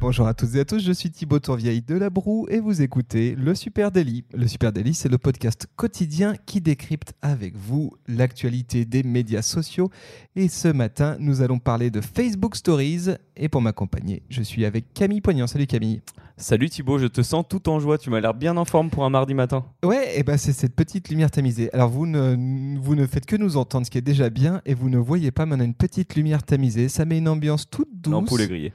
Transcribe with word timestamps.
Bonjour 0.00 0.26
à 0.26 0.34
toutes 0.34 0.54
et 0.56 0.60
à 0.60 0.64
tous, 0.64 0.82
je 0.82 0.90
suis 0.90 1.10
Thibaut 1.10 1.38
Tourvieille 1.38 1.82
de 1.82 1.94
La 1.94 2.10
Broue 2.10 2.46
et 2.48 2.58
vous 2.60 2.80
écoutez 2.82 3.36
Le 3.36 3.54
Super 3.54 3.92
Daily. 3.92 4.24
Le 4.32 4.48
Super 4.48 4.72
Daily, 4.72 4.94
c'est 4.94 5.08
le 5.08 5.18
podcast 5.18 5.68
quotidien 5.76 6.34
qui 6.46 6.60
décrypte 6.60 7.12
avec 7.20 7.56
vous 7.56 7.92
l'actualité 8.08 8.84
des 8.84 9.02
médias 9.02 9.42
sociaux. 9.42 9.90
Et 10.34 10.48
ce 10.48 10.68
matin, 10.68 11.16
nous 11.20 11.42
allons 11.42 11.58
parler 11.58 11.90
de 11.90 12.00
Facebook 12.00 12.56
Stories. 12.56 13.10
Et 13.36 13.48
pour 13.48 13.60
m'accompagner, 13.60 14.22
je 14.28 14.42
suis 14.42 14.64
avec 14.64 14.92
Camille 14.94 15.20
Poignant. 15.20 15.46
Salut 15.46 15.66
Camille. 15.66 16.00
Salut 16.36 16.70
Thibaut, 16.70 16.98
je 16.98 17.06
te 17.06 17.22
sens 17.22 17.44
tout 17.48 17.68
en 17.68 17.78
joie. 17.78 17.98
Tu 17.98 18.10
m'as 18.10 18.20
l'air 18.20 18.34
bien 18.34 18.56
en 18.56 18.64
forme 18.64 18.90
pour 18.90 19.04
un 19.04 19.10
mardi 19.10 19.34
matin. 19.34 19.64
Ouais, 19.84 20.18
et 20.18 20.22
ben 20.24 20.38
c'est 20.38 20.52
cette 20.52 20.74
petite 20.74 21.10
lumière 21.10 21.30
tamisée. 21.30 21.72
Alors 21.74 21.90
vous 21.90 22.06
ne, 22.06 22.78
vous 22.80 22.96
ne 22.96 23.06
faites 23.06 23.26
que 23.26 23.36
nous 23.36 23.56
entendre, 23.56 23.86
ce 23.86 23.90
qui 23.90 23.98
est 23.98 24.02
déjà 24.02 24.30
bien, 24.30 24.62
et 24.64 24.74
vous 24.74 24.88
ne 24.88 24.98
voyez 24.98 25.30
pas, 25.30 25.46
mais 25.46 25.54
on 25.54 25.60
a 25.60 25.64
une 25.64 25.74
petite 25.74 26.16
lumière 26.16 26.42
tamisée. 26.42 26.88
Ça 26.88 27.04
met 27.04 27.18
une 27.18 27.28
ambiance 27.28 27.68
toute 27.70 27.88
douce. 27.92 28.12
L'ampoule 28.12 28.40
est 28.40 28.48
grillée. 28.48 28.72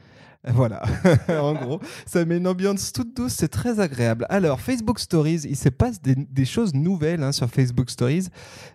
Voilà, 0.53 0.81
en 1.29 1.53
gros, 1.53 1.79
ça 2.05 2.23
met 2.25 2.37
une 2.37 2.47
ambiance 2.47 2.93
toute 2.93 3.15
douce, 3.15 3.33
c'est 3.33 3.49
très 3.49 3.79
agréable. 3.79 4.25
Alors, 4.29 4.61
Facebook 4.61 4.99
Stories, 4.99 5.41
il 5.43 5.55
se 5.55 5.69
passe 5.69 6.01
des, 6.01 6.45
choses 6.45 6.73
nouvelles 6.73 7.23
hein, 7.23 7.31
sur 7.31 7.49
Facebook 7.49 7.89
Stories, 7.89 8.27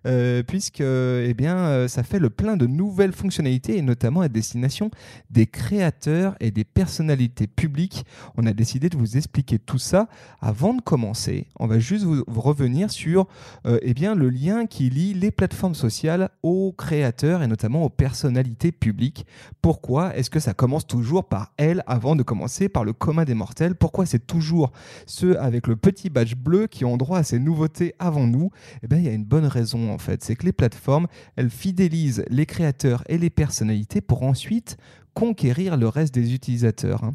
euh, 0.06 0.42
puisque 0.42 0.80
eh 0.80 1.34
bien, 1.34 1.56
euh, 1.56 1.88
ça 1.88 2.02
fait 2.02 2.18
le 2.18 2.30
plein 2.30 2.56
de 2.56 2.66
nouvelles 2.66 3.12
fonctionnalités, 3.12 3.78
et 3.78 3.82
notamment 3.82 4.20
à 4.20 4.28
destination 4.28 4.90
des 5.30 5.46
créateurs 5.46 6.34
et 6.40 6.50
des 6.50 6.64
personnalités 6.64 7.46
publiques. 7.46 8.04
On 8.36 8.46
a 8.46 8.52
décidé 8.52 8.88
de 8.88 8.96
vous 8.96 9.16
expliquer 9.16 9.58
tout 9.58 9.78
ça. 9.78 10.08
Avant 10.40 10.74
de 10.74 10.82
commencer, 10.82 11.46
on 11.58 11.66
va 11.66 11.78
juste 11.78 12.04
vous, 12.04 12.24
revenir 12.26 12.90
sur 12.90 13.28
euh, 13.66 13.78
eh 13.82 13.94
bien, 13.94 14.14
le 14.14 14.28
lien 14.28 14.66
qui 14.66 14.90
lie 14.90 15.14
les 15.14 15.30
plateformes 15.30 15.74
sociales 15.74 16.30
aux 16.42 16.72
créateurs 16.72 17.42
et 17.42 17.46
notamment 17.46 17.84
aux 17.84 17.90
personnalités 17.90 18.72
publiques. 18.72 19.26
Pourquoi 19.62 20.16
est-ce 20.16 20.30
que 20.30 20.40
ça 20.40 20.54
commence 20.54 20.86
toujours 20.86 21.24
par 21.24 21.52
avant 21.86 22.16
de 22.16 22.22
commencer 22.22 22.68
par 22.68 22.84
le 22.84 22.92
commun 22.92 23.24
des 23.24 23.34
mortels. 23.34 23.74
Pourquoi 23.74 24.06
c'est 24.06 24.26
toujours 24.26 24.72
ceux 25.06 25.38
avec 25.40 25.66
le 25.66 25.76
petit 25.76 26.10
badge 26.10 26.34
bleu 26.34 26.66
qui 26.66 26.84
ont 26.84 26.96
droit 26.96 27.18
à 27.18 27.22
ces 27.22 27.38
nouveautés 27.38 27.94
avant 27.98 28.26
nous? 28.26 28.50
Eh 28.82 28.88
bien, 28.88 28.98
il 28.98 29.04
y 29.04 29.08
a 29.08 29.12
une 29.12 29.24
bonne 29.24 29.46
raison 29.46 29.92
en 29.92 29.98
fait. 29.98 30.22
C'est 30.22 30.36
que 30.36 30.44
les 30.44 30.52
plateformes, 30.52 31.06
elles 31.36 31.50
fidélisent 31.50 32.24
les 32.28 32.46
créateurs 32.46 33.04
et 33.08 33.18
les 33.18 33.30
personnalités 33.30 34.00
pour 34.00 34.22
ensuite 34.22 34.76
conquérir 35.14 35.76
le 35.76 35.88
reste 35.88 36.14
des 36.14 36.34
utilisateurs. 36.34 37.04
Hein. 37.04 37.12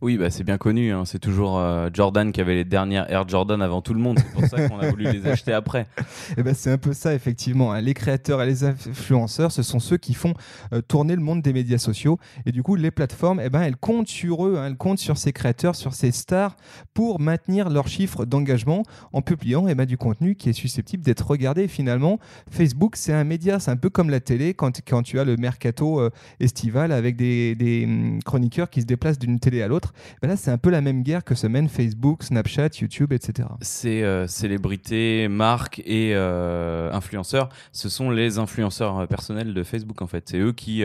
Oui, 0.00 0.16
bah, 0.16 0.30
c'est 0.30 0.44
bien 0.44 0.58
connu. 0.58 0.92
Hein. 0.92 1.04
C'est 1.04 1.18
toujours 1.18 1.58
euh, 1.58 1.88
Jordan 1.92 2.32
qui 2.32 2.40
avait 2.40 2.54
les 2.54 2.64
dernières 2.64 3.10
Air 3.10 3.28
Jordan 3.28 3.60
avant 3.62 3.80
tout 3.80 3.94
le 3.94 4.00
monde. 4.00 4.18
C'est 4.18 4.32
pour 4.32 4.44
ça 4.46 4.68
qu'on 4.68 4.78
a 4.78 4.88
voulu 4.90 5.04
les 5.04 5.26
acheter 5.26 5.52
après. 5.52 5.86
Ben, 6.36 6.54
c'est 6.54 6.70
un 6.70 6.78
peu 6.78 6.92
ça, 6.92 7.14
effectivement. 7.14 7.72
Hein. 7.72 7.80
Les 7.80 7.94
créateurs 7.94 8.40
et 8.42 8.46
les 8.46 8.64
influenceurs, 8.64 9.52
ce 9.52 9.62
sont 9.62 9.80
ceux 9.80 9.96
qui 9.96 10.14
font 10.14 10.34
euh, 10.72 10.80
tourner 10.80 11.14
le 11.14 11.20
monde 11.20 11.42
des 11.42 11.52
médias 11.52 11.78
sociaux. 11.78 12.18
Et 12.46 12.52
du 12.52 12.62
coup, 12.62 12.74
les 12.74 12.90
plateformes, 12.90 13.40
eh 13.44 13.50
ben, 13.50 13.62
elles 13.62 13.76
comptent 13.76 14.08
sur 14.08 14.46
eux, 14.46 14.56
hein. 14.56 14.66
elles 14.66 14.76
comptent 14.76 14.98
sur 14.98 15.18
ces 15.18 15.32
créateurs, 15.32 15.74
sur 15.74 15.94
ces 15.94 16.10
stars 16.10 16.56
pour 16.94 17.20
maintenir 17.20 17.70
leurs 17.70 17.88
chiffres 17.88 18.24
d'engagement 18.24 18.82
en 19.12 19.20
publiant 19.20 19.66
eh 19.68 19.74
ben, 19.74 19.84
du 19.84 19.98
contenu 19.98 20.36
qui 20.36 20.48
est 20.48 20.54
susceptible 20.54 21.02
d'être 21.02 21.26
regardé. 21.26 21.68
finalement, 21.68 22.18
Facebook, 22.50 22.96
c'est 22.96 23.12
un 23.12 23.24
média. 23.24 23.58
C'est 23.60 23.70
un 23.70 23.76
peu 23.76 23.90
comme 23.90 24.10
la 24.10 24.20
télé 24.20 24.54
quand, 24.54 24.80
quand 24.86 25.02
tu 25.02 25.18
as 25.18 25.24
le 25.24 25.36
mercato 25.36 26.00
euh, 26.00 26.10
estival 26.40 26.92
avec 26.92 27.16
des, 27.16 27.54
des 27.54 27.84
hum, 27.84 28.22
chroniqueurs 28.22 28.70
qui 28.70 28.80
se 28.80 28.86
déplacent 28.86 29.18
d'une 29.18 29.38
télé 29.38 29.62
à 29.62 29.67
l'autre. 29.68 29.92
Ben 30.22 30.28
là, 30.28 30.36
c'est 30.36 30.50
un 30.50 30.58
peu 30.58 30.70
la 30.70 30.80
même 30.80 31.02
guerre 31.02 31.24
que 31.24 31.34
se 31.34 31.46
mènent 31.46 31.68
Facebook, 31.68 32.22
Snapchat, 32.22 32.70
YouTube, 32.80 33.12
etc. 33.12 33.48
Ces 33.60 34.02
euh, 34.02 34.26
célébrités, 34.26 35.28
marques 35.28 35.80
et 35.84 36.12
euh, 36.14 36.92
influenceurs, 36.92 37.48
ce 37.72 37.88
sont 37.88 38.10
les 38.10 38.38
influenceurs 38.38 38.98
euh, 38.98 39.06
personnels 39.06 39.54
de 39.54 39.62
Facebook 39.62 40.02
en 40.02 40.06
fait. 40.06 40.28
C'est 40.28 40.38
eux 40.38 40.52
qui, 40.52 40.82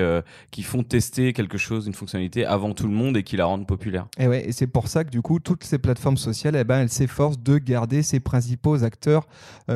qui 0.51 0.63
font 0.63 0.83
tester 0.83 1.33
quelque 1.33 1.57
chose, 1.57 1.87
une 1.87 1.93
fonctionnalité 1.93 2.45
avant 2.45 2.73
tout 2.73 2.87
le 2.87 2.93
monde 2.93 3.17
et 3.17 3.23
qui 3.23 3.37
la 3.37 3.45
rendent 3.45 3.67
populaire. 3.67 4.07
Et 4.17 4.27
ouais, 4.27 4.47
et 4.47 4.51
c'est 4.51 4.67
pour 4.67 4.87
ça 4.87 5.03
que 5.03 5.09
du 5.09 5.21
coup, 5.21 5.39
toutes 5.39 5.63
ces 5.63 5.77
plateformes 5.77 6.17
sociales, 6.17 6.55
eh 6.55 6.63
ben, 6.63 6.79
elles 6.79 6.89
s'efforcent 6.89 7.39
de 7.39 7.57
garder 7.57 8.03
ces 8.03 8.19
principaux 8.19 8.83
acteurs, 8.83 9.27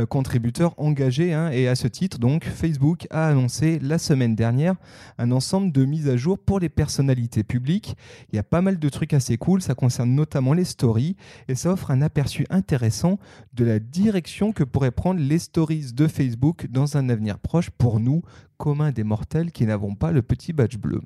contributeurs 0.09 0.73
engagés. 0.77 1.33
Hein. 1.33 1.49
et 1.51 1.67
à 1.67 1.75
ce 1.75 1.87
titre, 1.87 2.19
donc, 2.19 2.45
Facebook 2.45 3.07
a 3.09 3.27
annoncé 3.27 3.79
la 3.79 3.97
semaine 3.97 4.35
dernière 4.35 4.75
un 5.17 5.31
ensemble 5.31 5.71
de 5.71 5.85
mises 5.85 6.09
à 6.09 6.17
jour 6.17 6.37
pour 6.37 6.59
les 6.59 6.69
personnalités 6.69 7.43
publiques. 7.43 7.95
Il 8.31 8.35
y 8.35 8.39
a 8.39 8.43
pas 8.43 8.61
mal 8.61 8.79
de 8.79 8.89
truc 8.97 9.13
assez 9.13 9.37
cool, 9.37 9.61
ça 9.61 9.75
concerne 9.75 10.15
notamment 10.15 10.53
les 10.53 10.65
stories 10.65 11.15
et 11.47 11.53
ça 11.53 11.71
offre 11.71 11.91
un 11.91 12.01
aperçu 12.01 12.47
intéressant 12.49 13.19
de 13.53 13.63
la 13.63 13.77
direction 13.77 14.51
que 14.51 14.63
pourraient 14.63 14.89
prendre 14.89 15.19
les 15.19 15.37
stories 15.37 15.93
de 15.93 16.07
Facebook 16.07 16.65
dans 16.71 16.97
un 16.97 17.07
avenir 17.09 17.37
proche 17.37 17.69
pour 17.69 17.99
nous, 17.99 18.23
communs 18.57 18.91
des 18.91 19.03
mortels 19.03 19.51
qui 19.51 19.67
n'avons 19.67 19.93
pas 19.93 20.11
le 20.11 20.23
petit 20.23 20.51
badge 20.51 20.77
bleu. 20.77 21.01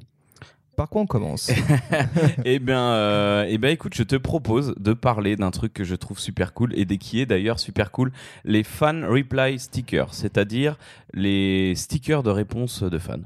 Par 0.77 0.87
quoi 0.87 1.01
on 1.01 1.05
commence? 1.05 1.51
Eh 2.45 2.59
bien, 2.59 2.93
euh, 2.93 3.45
eh 3.49 3.57
ben, 3.57 3.67
écoute, 3.67 3.93
je 3.93 4.03
te 4.03 4.15
propose 4.15 4.73
de 4.79 4.93
parler 4.93 5.35
d'un 5.35 5.51
truc 5.51 5.73
que 5.73 5.83
je 5.83 5.95
trouve 5.95 6.17
super 6.17 6.53
cool 6.53 6.73
et 6.79 6.85
qui 6.97 7.19
est 7.19 7.25
d'ailleurs 7.25 7.59
super 7.59 7.91
cool, 7.91 8.13
les 8.45 8.63
fan 8.63 9.03
reply 9.03 9.59
stickers, 9.59 10.13
c'est-à-dire 10.13 10.77
les 11.13 11.75
stickers 11.75 12.23
de 12.23 12.29
réponse 12.29 12.83
de 12.83 12.97
fans, 12.97 13.19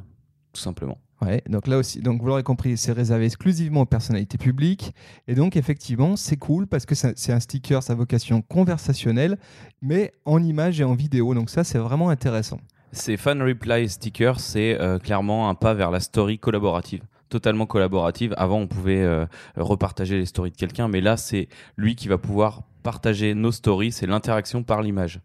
tout 0.54 0.62
simplement. 0.62 0.98
Ouais, 1.22 1.42
donc 1.50 1.68
là 1.68 1.78
aussi, 1.78 2.02
donc 2.02 2.22
vous 2.22 2.28
l'aurez 2.28 2.44
compris, 2.44 2.76
c'est 2.76 2.92
réservé 2.92 3.26
exclusivement 3.26 3.82
aux 3.82 3.86
personnalités 3.86 4.38
publiques. 4.38 4.94
Et 5.28 5.36
donc 5.36 5.56
effectivement, 5.56 6.16
c'est 6.18 6.36
cool 6.36 6.68
parce 6.68 6.86
que 6.86 6.94
c'est 6.94 7.32
un 7.32 7.40
sticker, 7.40 7.82
sa 7.82 7.96
vocation 7.96 8.42
conversationnelle, 8.42 9.38
mais 9.82 10.14
en 10.26 10.44
image 10.44 10.82
et 10.82 10.84
en 10.84 10.94
vidéo. 10.94 11.34
Donc 11.34 11.50
ça, 11.50 11.64
c'est 11.64 11.78
vraiment 11.78 12.10
intéressant. 12.10 12.60
Ces 12.92 13.18
fan 13.18 13.42
reply 13.42 13.88
stickers, 13.90 14.40
c'est 14.40 14.80
euh, 14.80 15.00
clairement 15.00 15.50
un 15.50 15.56
pas 15.56 15.74
vers 15.74 15.92
la 15.92 16.00
story 16.00 16.38
collaborative 16.38 17.02
totalement 17.28 17.66
collaborative. 17.66 18.34
Avant, 18.38 18.60
on 18.60 18.68
pouvait 18.68 19.02
euh, 19.02 19.26
repartager 19.58 20.18
les 20.18 20.26
stories 20.26 20.52
de 20.52 20.56
quelqu'un, 20.56 20.88
mais 20.88 21.02
là, 21.02 21.18
c'est 21.18 21.50
lui 21.76 21.96
qui 21.96 22.08
va 22.08 22.18
pouvoir 22.18 22.62
partager 22.84 23.34
nos 23.34 23.52
stories, 23.52 23.92
c'est 23.92 24.06
l'interaction 24.06 24.64
par 24.64 24.82
l'image. 24.82 25.20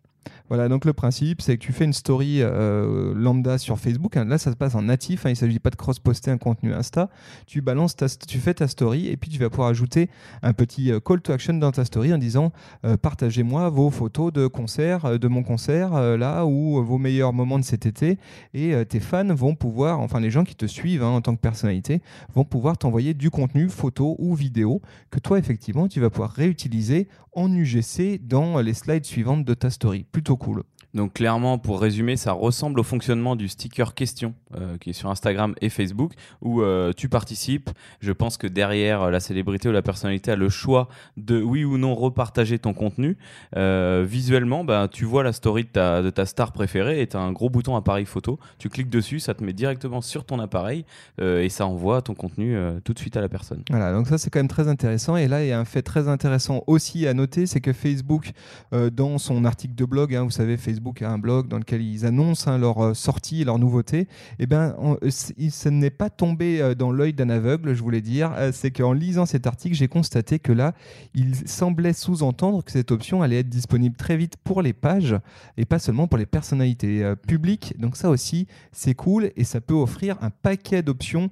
Voilà, 0.48 0.68
donc 0.68 0.84
le 0.84 0.92
principe, 0.92 1.42
c'est 1.42 1.56
que 1.56 1.62
tu 1.62 1.72
fais 1.72 1.84
une 1.84 1.92
story 1.92 2.38
euh, 2.40 3.14
lambda 3.14 3.56
sur 3.56 3.78
Facebook. 3.78 4.16
Là, 4.16 4.36
ça 4.36 4.50
se 4.50 4.56
passe 4.56 4.74
en 4.74 4.82
natif. 4.82 5.24
Hein. 5.24 5.30
il 5.30 5.32
ne 5.32 5.38
s'agit 5.38 5.60
pas 5.60 5.70
de 5.70 5.76
cross-poster 5.76 6.30
un 6.30 6.38
contenu 6.38 6.74
Insta. 6.74 7.08
Tu 7.46 7.60
balances, 7.60 7.94
tu 8.26 8.38
fais 8.38 8.54
ta 8.54 8.66
story 8.66 9.06
et 9.06 9.16
puis 9.16 9.30
tu 9.30 9.38
vas 9.38 9.48
pouvoir 9.48 9.68
ajouter 9.68 10.10
un 10.42 10.52
petit 10.52 10.90
euh, 10.90 10.98
call 10.98 11.20
to 11.20 11.32
action 11.32 11.54
dans 11.54 11.70
ta 11.70 11.84
story 11.84 12.12
en 12.12 12.18
disant 12.18 12.52
euh, 12.84 12.96
partagez-moi 12.96 13.68
vos 13.68 13.90
photos 13.90 14.32
de 14.32 14.48
concert, 14.48 15.20
de 15.20 15.28
mon 15.28 15.44
concert 15.44 16.16
là 16.16 16.44
ou 16.44 16.82
vos 16.82 16.98
meilleurs 16.98 17.32
moments 17.32 17.58
de 17.58 17.64
cet 17.64 17.86
été. 17.86 18.18
Et 18.52 18.74
tes 18.86 19.00
fans 19.00 19.32
vont 19.32 19.54
pouvoir, 19.54 20.00
enfin 20.00 20.18
les 20.18 20.30
gens 20.30 20.42
qui 20.42 20.56
te 20.56 20.66
suivent 20.66 21.04
hein, 21.04 21.10
en 21.10 21.20
tant 21.20 21.36
que 21.36 21.40
personnalité, 21.40 22.02
vont 22.34 22.44
pouvoir 22.44 22.76
t'envoyer 22.76 23.14
du 23.14 23.30
contenu, 23.30 23.68
photo 23.68 24.16
ou 24.18 24.34
vidéo 24.34 24.82
que 25.10 25.20
toi 25.20 25.38
effectivement 25.38 25.86
tu 25.86 26.00
vas 26.00 26.10
pouvoir 26.10 26.32
réutiliser 26.32 27.08
en 27.32 27.52
UGC 27.52 28.20
dans 28.22 28.60
les 28.60 28.74
slides 28.74 29.04
suivantes 29.04 29.44
de 29.44 29.54
ta 29.54 29.70
story. 29.70 30.06
Plutôt 30.12 30.36
cool. 30.36 30.64
Donc 30.94 31.14
clairement, 31.14 31.58
pour 31.58 31.80
résumer, 31.80 32.16
ça 32.16 32.32
ressemble 32.32 32.80
au 32.80 32.82
fonctionnement 32.82 33.36
du 33.36 33.48
sticker 33.48 33.94
question 33.94 34.34
euh, 34.56 34.76
qui 34.78 34.90
est 34.90 34.92
sur 34.92 35.08
Instagram 35.08 35.54
et 35.60 35.68
Facebook, 35.68 36.12
où 36.40 36.62
euh, 36.62 36.92
tu 36.96 37.08
participes. 37.08 37.70
Je 38.00 38.12
pense 38.12 38.36
que 38.36 38.46
derrière 38.46 39.10
la 39.10 39.20
célébrité 39.20 39.68
ou 39.68 39.72
la 39.72 39.82
personnalité 39.82 40.32
a 40.32 40.36
le 40.36 40.48
choix 40.48 40.88
de 41.16 41.40
oui 41.40 41.64
ou 41.64 41.78
non 41.78 41.94
repartager 41.94 42.58
ton 42.58 42.74
contenu. 42.74 43.16
Euh, 43.56 44.04
visuellement, 44.06 44.64
bah, 44.64 44.88
tu 44.90 45.04
vois 45.04 45.22
la 45.22 45.32
story 45.32 45.64
de 45.64 45.68
ta, 45.68 46.02
de 46.02 46.10
ta 46.10 46.26
star 46.26 46.52
préférée 46.52 47.00
et 47.00 47.06
tu 47.06 47.16
as 47.16 47.20
un 47.20 47.32
gros 47.32 47.50
bouton 47.50 47.76
appareil 47.76 48.04
photo. 48.04 48.38
Tu 48.58 48.68
cliques 48.68 48.90
dessus, 48.90 49.20
ça 49.20 49.34
te 49.34 49.44
met 49.44 49.52
directement 49.52 50.00
sur 50.00 50.24
ton 50.24 50.40
appareil 50.40 50.84
et 51.20 51.48
ça 51.48 51.66
envoie 51.66 52.02
ton 52.02 52.14
contenu 52.14 52.56
tout 52.84 52.92
de 52.92 52.98
suite 52.98 53.16
à 53.16 53.20
la 53.20 53.28
personne. 53.28 53.62
Voilà, 53.70 53.92
donc 53.92 54.08
ça 54.08 54.18
c'est 54.18 54.30
quand 54.30 54.38
même 54.38 54.48
très 54.48 54.68
intéressant. 54.68 55.16
Et 55.16 55.28
là, 55.28 55.44
il 55.44 55.48
y 55.48 55.52
a 55.52 55.60
un 55.60 55.64
fait 55.64 55.82
très 55.82 56.08
intéressant 56.08 56.64
aussi 56.66 57.06
à 57.06 57.14
noter, 57.14 57.46
c'est 57.46 57.60
que 57.60 57.72
Facebook, 57.72 58.32
dans 58.72 59.18
son 59.18 59.44
article 59.44 59.74
de 59.74 59.84
blog, 59.84 60.14
hein, 60.14 60.24
vous 60.24 60.30
savez, 60.30 60.56
Facebook 60.56 60.79
Facebook 60.80 61.02
a 61.02 61.10
un 61.10 61.18
blog 61.18 61.46
dans 61.46 61.58
lequel 61.58 61.82
ils 61.82 62.06
annoncent 62.06 62.50
hein, 62.50 62.56
leurs 62.56 62.82
euh, 62.82 62.94
sorties 62.94 63.44
leurs 63.44 63.58
nouveautés, 63.58 64.08
eh 64.38 64.46
ben, 64.46 64.74
euh, 65.02 65.10
ce 65.10 65.68
n'est 65.68 65.90
pas 65.90 66.08
tombé 66.08 66.62
euh, 66.62 66.74
dans 66.74 66.90
l'œil 66.90 67.12
d'un 67.12 67.28
aveugle, 67.28 67.74
je 67.74 67.82
voulais 67.82 68.00
dire. 68.00 68.32
C'est 68.52 68.70
qu'en 68.70 68.94
lisant 68.94 69.26
cet 69.26 69.46
article, 69.46 69.76
j'ai 69.76 69.88
constaté 69.88 70.38
que 70.38 70.52
là, 70.52 70.72
il 71.14 71.36
semblait 71.46 71.92
sous-entendre 71.92 72.64
que 72.64 72.72
cette 72.72 72.92
option 72.92 73.20
allait 73.20 73.40
être 73.40 73.50
disponible 73.50 73.94
très 73.94 74.16
vite 74.16 74.38
pour 74.42 74.62
les 74.62 74.72
pages 74.72 75.16
et 75.58 75.66
pas 75.66 75.78
seulement 75.78 76.06
pour 76.06 76.16
les 76.16 76.24
personnalités 76.24 77.12
publiques. 77.26 77.74
Donc 77.78 77.96
ça 77.96 78.08
aussi, 78.08 78.46
c'est 78.72 78.94
cool 78.94 79.30
et 79.36 79.44
ça 79.44 79.60
peut 79.60 79.74
offrir 79.74 80.16
un 80.22 80.30
paquet 80.30 80.82
d'options 80.82 81.28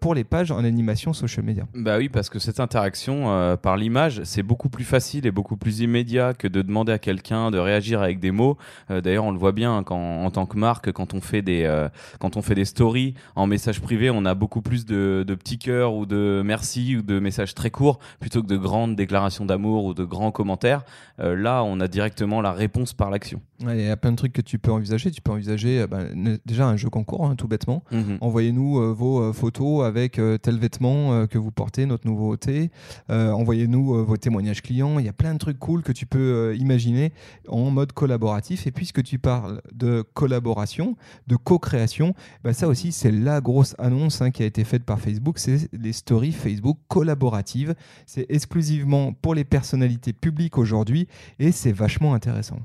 pour 0.00 0.14
les 0.14 0.24
pages 0.24 0.50
en 0.50 0.64
animation 0.64 1.12
social 1.12 1.44
media. 1.46 1.64
Bah 1.74 1.96
oui, 1.98 2.08
parce 2.08 2.28
que 2.28 2.38
cette 2.38 2.60
interaction 2.60 3.56
par 3.62 3.76
l'image, 3.76 4.22
c'est 4.24 4.42
beaucoup 4.42 4.68
plus 4.68 4.84
facile 4.84 5.26
et 5.26 5.30
beaucoup 5.30 5.56
plus 5.56 5.80
immédiat 5.80 6.34
que 6.34 6.48
de 6.48 6.62
demander 6.62 6.92
à 6.92 6.98
quelqu'un 6.98 7.50
de 7.50 7.58
réagir 7.58 8.02
avec 8.02 8.20
des 8.20 8.30
mots. 8.30 8.58
Euh, 8.90 9.00
D'ailleurs, 9.00 9.24
on 9.24 9.30
le 9.32 9.38
voit 9.38 9.52
bien 9.52 9.76
hein, 9.76 9.82
quand, 9.82 9.96
en 10.24 10.30
tant 10.30 10.46
que 10.46 10.56
marque, 10.56 10.92
quand 10.92 11.14
on 11.14 11.20
fait 11.20 11.42
des, 11.42 11.62
euh, 11.64 11.88
quand 12.18 12.36
on 12.36 12.42
fait 12.42 12.54
des 12.54 12.64
stories 12.64 13.14
en 13.36 13.46
message 13.46 13.80
privé, 13.80 14.10
on 14.10 14.24
a 14.24 14.34
beaucoup 14.34 14.62
plus 14.62 14.84
de, 14.86 15.24
de 15.26 15.34
petits 15.34 15.58
cœurs 15.58 15.94
ou 15.94 16.06
de 16.06 16.42
merci 16.44 16.96
ou 16.96 17.02
de 17.02 17.18
messages 17.18 17.54
très 17.54 17.70
courts 17.70 17.98
plutôt 18.20 18.42
que 18.42 18.46
de 18.48 18.56
grandes 18.56 18.96
déclarations 18.96 19.44
d'amour 19.44 19.84
ou 19.84 19.94
de 19.94 20.04
grands 20.04 20.30
commentaires. 20.32 20.84
Euh, 21.20 21.34
là, 21.36 21.62
on 21.64 21.80
a 21.80 21.88
directement 21.88 22.40
la 22.40 22.52
réponse 22.52 22.92
par 22.92 23.10
l'action. 23.10 23.40
Ouais, 23.64 23.78
Il 23.78 23.86
y 23.86 23.90
a 23.90 23.96
plein 23.96 24.10
de 24.12 24.16
trucs 24.16 24.32
que 24.32 24.40
tu 24.42 24.58
peux 24.58 24.72
envisager. 24.72 25.10
Tu 25.10 25.20
peux 25.22 25.32
envisager 25.32 25.84
ne- 26.14 26.36
déjà 26.46 26.66
un 26.66 26.76
jeu 26.76 26.88
concours, 26.90 27.26
hein, 27.26 27.34
tout 27.36 27.48
bêtement. 27.48 27.84
Mhm. 27.92 28.18
Envoyez-nous 28.20 28.78
euh, 28.80 28.92
vos 28.92 29.32
photos 29.32 29.84
avec 29.84 30.18
euh, 30.18 30.36
tel 30.38 30.58
vêtement 30.58 31.12
euh, 31.12 31.26
que 31.26 31.38
vous 31.38 31.50
portez, 31.52 31.86
notre 31.86 32.06
nouveauté. 32.06 32.70
Envoyez-nous 33.08 34.04
vos 34.04 34.16
témoignages 34.16 34.62
clients. 34.62 34.98
Il 34.98 35.04
y 35.04 35.08
a 35.08 35.12
plein 35.12 35.34
de 35.34 35.38
trucs 35.38 35.58
cool 35.58 35.82
que 35.82 35.92
tu 35.92 36.06
peux 36.06 36.54
imaginer 36.58 37.12
en 37.48 37.70
mode 37.70 37.92
collaboratif. 37.92 38.66
Et 38.66 38.70
puisque 38.72 39.02
tu 39.02 39.18
parles 39.18 39.60
de 39.72 40.02
collaboration, 40.14 40.96
de 41.26 41.36
co-création, 41.36 42.14
bah, 42.42 42.52
ça 42.52 42.68
aussi, 42.68 42.92
c'est 42.92 43.12
la 43.12 43.40
grosse 43.40 43.74
annonce 43.78 44.22
hein, 44.22 44.30
qui 44.30 44.42
a 44.42 44.46
été 44.46 44.64
faite 44.64 44.84
par 44.84 45.00
Facebook. 45.00 45.38
C'est 45.38 45.68
les 45.72 45.92
stories 45.92 46.32
Facebook 46.32 46.78
collaboratives. 46.88 47.74
C'est 48.06 48.26
exclusivement 48.28 49.12
pour 49.12 49.34
les 49.34 49.44
personnalités 49.44 50.12
publiques 50.12 50.58
aujourd'hui 50.58 51.08
et 51.38 51.52
c'est 51.52 51.72
vachement 51.72 52.14
intéressant. 52.14 52.58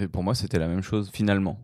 Et 0.00 0.08
pour 0.08 0.22
moi, 0.22 0.34
c'était 0.34 0.58
la 0.58 0.68
même 0.68 0.82
chose 0.82 1.10
finalement, 1.12 1.58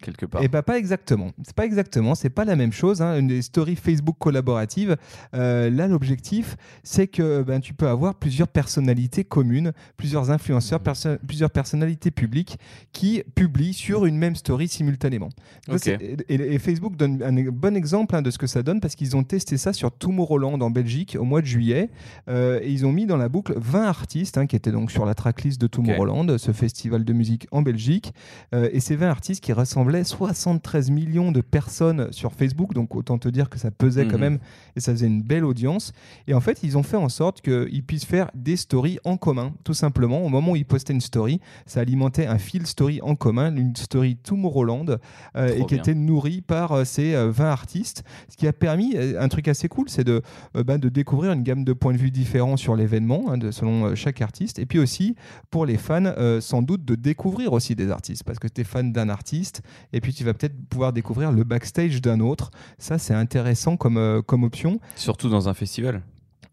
quelque 0.00 0.26
part. 0.26 0.42
Et 0.42 0.48
bah 0.48 0.62
pas 0.62 0.78
exactement. 0.78 1.30
C'est 1.42 1.54
pas 1.54 1.64
exactement. 1.64 2.14
C'est 2.14 2.30
pas 2.30 2.44
la 2.44 2.56
même 2.56 2.72
chose. 2.72 3.02
Hein. 3.02 3.18
Une 3.18 3.40
stories 3.42 3.76
Facebook 3.76 4.16
collaboratives. 4.18 4.96
euh, 5.34 5.70
là, 5.70 5.86
l'objectif, 5.88 6.56
c'est 6.82 7.06
que 7.06 7.42
ben, 7.42 7.60
tu 7.60 7.74
peux 7.74 7.88
avoir 7.88 8.14
plusieurs 8.14 8.48
personnalités 8.48 9.24
communes, 9.24 9.72
plusieurs 9.96 10.30
influenceurs, 10.30 10.80
perso- 10.80 11.16
plusieurs 11.26 11.50
personnalités 11.50 12.10
publiques 12.10 12.58
qui 12.92 13.22
publient 13.34 13.72
sur 13.74 14.06
une 14.06 14.16
même 14.18 14.36
story 14.36 14.68
simultanément. 14.68 15.28
Et, 16.28 16.34
et 16.34 16.58
Facebook 16.58 16.96
donne 16.96 17.22
un 17.22 17.36
e- 17.36 17.50
bon 17.50 17.76
exemple 17.76 18.14
hein, 18.16 18.22
de 18.22 18.30
ce 18.30 18.38
que 18.38 18.46
ça 18.46 18.62
donne 18.62 18.80
parce 18.80 18.94
qu'ils 18.94 19.16
ont 19.16 19.24
testé 19.24 19.56
ça 19.56 19.72
sur 19.72 19.90
Tomorrowland 19.92 20.60
en 20.60 20.70
Belgique 20.70 21.16
au 21.18 21.24
mois 21.24 21.40
de 21.40 21.46
juillet. 21.46 21.90
Euh, 22.28 22.60
et 22.62 22.70
ils 22.70 22.84
ont 22.86 22.92
mis 22.92 23.06
dans 23.06 23.16
la 23.16 23.28
boucle 23.28 23.54
20 23.56 23.82
artistes 23.84 24.38
hein, 24.38 24.46
qui 24.46 24.56
étaient 24.56 24.72
donc 24.72 24.90
sur 24.90 25.04
la 25.06 25.14
tracklist 25.14 25.60
de 25.60 25.66
Tomorrowland, 25.66 26.38
ce 26.38 26.52
festival 26.52 27.04
de 27.04 27.12
musique 27.12 27.46
en 27.50 27.62
Belgique. 27.62 28.12
Euh, 28.54 28.68
et 28.72 28.80
ces 28.80 28.96
20 28.96 29.08
artistes 29.08 29.42
qui 29.42 29.52
ressemblaient 29.86 30.04
73 30.04 30.90
millions 30.90 31.32
de 31.32 31.40
personnes 31.40 32.12
sur 32.12 32.32
Facebook, 32.32 32.74
donc 32.74 32.94
autant 32.94 33.18
te 33.18 33.28
dire 33.28 33.48
que 33.48 33.58
ça 33.58 33.70
pesait 33.70 34.06
quand 34.06 34.14
Mhm. 34.16 34.20
même 34.20 34.38
et 34.74 34.80
ça 34.80 34.92
faisait 34.92 35.06
une 35.06 35.22
belle 35.22 35.44
audience. 35.44 35.92
Et 36.26 36.34
en 36.34 36.40
fait, 36.40 36.58
ils 36.62 36.76
ont 36.76 36.82
fait 36.82 36.96
en 36.96 37.08
sorte 37.08 37.40
qu'ils 37.40 37.84
puissent 37.84 38.04
faire 38.04 38.30
des 38.34 38.56
stories 38.56 38.98
en 39.04 39.16
commun, 39.16 39.52
tout 39.64 39.74
simplement. 39.74 40.24
Au 40.24 40.28
moment 40.28 40.52
où 40.52 40.56
ils 40.56 40.64
postaient 40.64 40.92
une 40.92 41.00
story, 41.00 41.40
ça 41.66 41.80
alimentait 41.80 42.26
un 42.26 42.38
fil 42.38 42.66
story 42.66 43.00
en 43.02 43.14
commun, 43.14 43.54
une 43.54 43.74
story 43.76 44.16
Tomorrowland, 44.16 44.98
euh, 45.36 45.48
et 45.54 45.60
qui 45.66 45.74
bien. 45.74 45.78
était 45.78 45.94
nourrie 45.94 46.40
par 46.40 46.72
euh, 46.72 46.84
ces 46.84 47.14
euh, 47.14 47.30
20 47.30 47.50
artistes. 47.50 48.04
Ce 48.28 48.36
qui 48.36 48.46
a 48.46 48.52
permis, 48.52 48.94
euh, 48.96 49.20
un 49.20 49.28
truc 49.28 49.48
assez 49.48 49.68
cool, 49.68 49.88
c'est 49.88 50.04
de, 50.04 50.22
euh, 50.56 50.64
bah, 50.64 50.78
de 50.78 50.88
découvrir 50.88 51.32
une 51.32 51.42
gamme 51.42 51.64
de 51.64 51.72
points 51.72 51.92
de 51.92 51.98
vue 51.98 52.10
différents 52.10 52.56
sur 52.56 52.74
l'événement, 52.76 53.24
hein, 53.30 53.38
selon 53.52 53.86
euh, 53.86 53.94
chaque 53.94 54.20
artiste. 54.20 54.58
Et 54.58 54.66
puis 54.66 54.78
aussi, 54.78 55.14
pour 55.50 55.64
les 55.66 55.76
fans, 55.76 56.04
euh, 56.04 56.40
sans 56.40 56.62
doute 56.62 56.84
de 56.84 56.94
découvrir 56.94 57.52
aussi 57.52 57.74
des 57.74 57.90
artistes, 57.90 58.24
parce 58.24 58.38
que 58.38 58.48
tu 58.48 58.60
es 58.60 58.64
fan 58.64 58.92
d'un 58.92 59.08
artiste, 59.08 59.62
et 59.92 60.00
puis 60.00 60.12
tu 60.12 60.24
vas 60.24 60.34
peut-être 60.34 60.56
pouvoir 60.68 60.92
découvrir 60.92 61.32
le 61.32 61.44
backstage 61.44 62.00
d'un 62.02 62.20
autre. 62.20 62.50
Ça, 62.78 62.98
c'est 62.98 63.14
intéressant 63.14 63.76
comme, 63.76 63.96
euh, 63.98 64.22
comme 64.22 64.44
option 64.44 64.80
Surtout 64.96 65.28
dans 65.28 65.48
un 65.48 65.54
festival. 65.54 66.02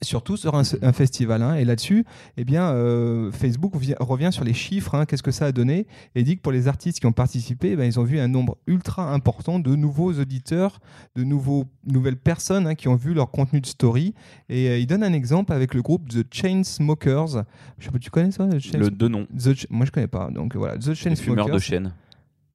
surtout 0.01 0.35
sur 0.35 0.53
un, 0.55 0.63
un 0.81 0.91
festival. 0.91 1.41
hein. 1.41 1.55
Et 1.55 1.63
là-dessus, 1.63 2.03
eh 2.35 2.43
bien, 2.43 2.63
euh, 2.71 3.31
Facebook 3.31 3.73
vi- 3.77 3.95
revient 4.01 4.31
sur 4.33 4.43
les 4.43 4.53
chiffres, 4.53 4.95
hein, 4.95 5.05
qu'est-ce 5.05 5.23
que 5.23 5.31
ça 5.31 5.45
a 5.45 5.51
donné, 5.53 5.87
et 6.13 6.23
dit 6.23 6.35
que 6.35 6.41
pour 6.41 6.51
les 6.51 6.67
artistes 6.67 6.99
qui 6.99 7.05
ont 7.05 7.13
participé, 7.13 7.71
eh 7.71 7.75
ben, 7.77 7.85
ils 7.85 8.01
ont 8.01 8.03
vu 8.03 8.19
un 8.19 8.27
nombre 8.27 8.57
ultra 8.67 9.13
important 9.13 9.59
de 9.59 9.73
nouveaux 9.77 10.11
auditeurs, 10.11 10.81
de 11.15 11.23
nouveaux, 11.23 11.63
nouvelles 11.85 12.17
personnes 12.17 12.67
hein, 12.67 12.75
qui 12.75 12.89
ont 12.89 12.97
vu 12.97 13.13
leur 13.13 13.31
contenu 13.31 13.61
de 13.61 13.65
story. 13.65 14.13
Et 14.49 14.67
euh, 14.67 14.77
il 14.77 14.87
donne 14.87 15.03
un 15.03 15.13
exemple 15.13 15.53
avec 15.53 15.73
le 15.73 15.81
groupe 15.81 16.09
The 16.09 16.25
Chainsmokers. 16.29 17.45
Je 17.77 17.85
sais 17.85 17.91
pas, 17.91 17.99
tu 17.99 18.09
connais 18.09 18.31
ça 18.31 18.45
The 18.47 18.59
Chains- 18.59 18.79
Le 18.79 18.89
deux 18.89 19.07
noms. 19.07 19.25
The 19.37 19.67
Moi, 19.69 19.85
je 19.85 19.91
connais 19.91 20.07
pas. 20.07 20.29
Donc 20.31 20.55
voilà, 20.57 20.77
The 20.77 20.87
Les 20.87 20.95
Chainsmokers. 20.95 21.23
fumeurs 21.45 21.49
de 21.49 21.59
chêne. 21.59 21.93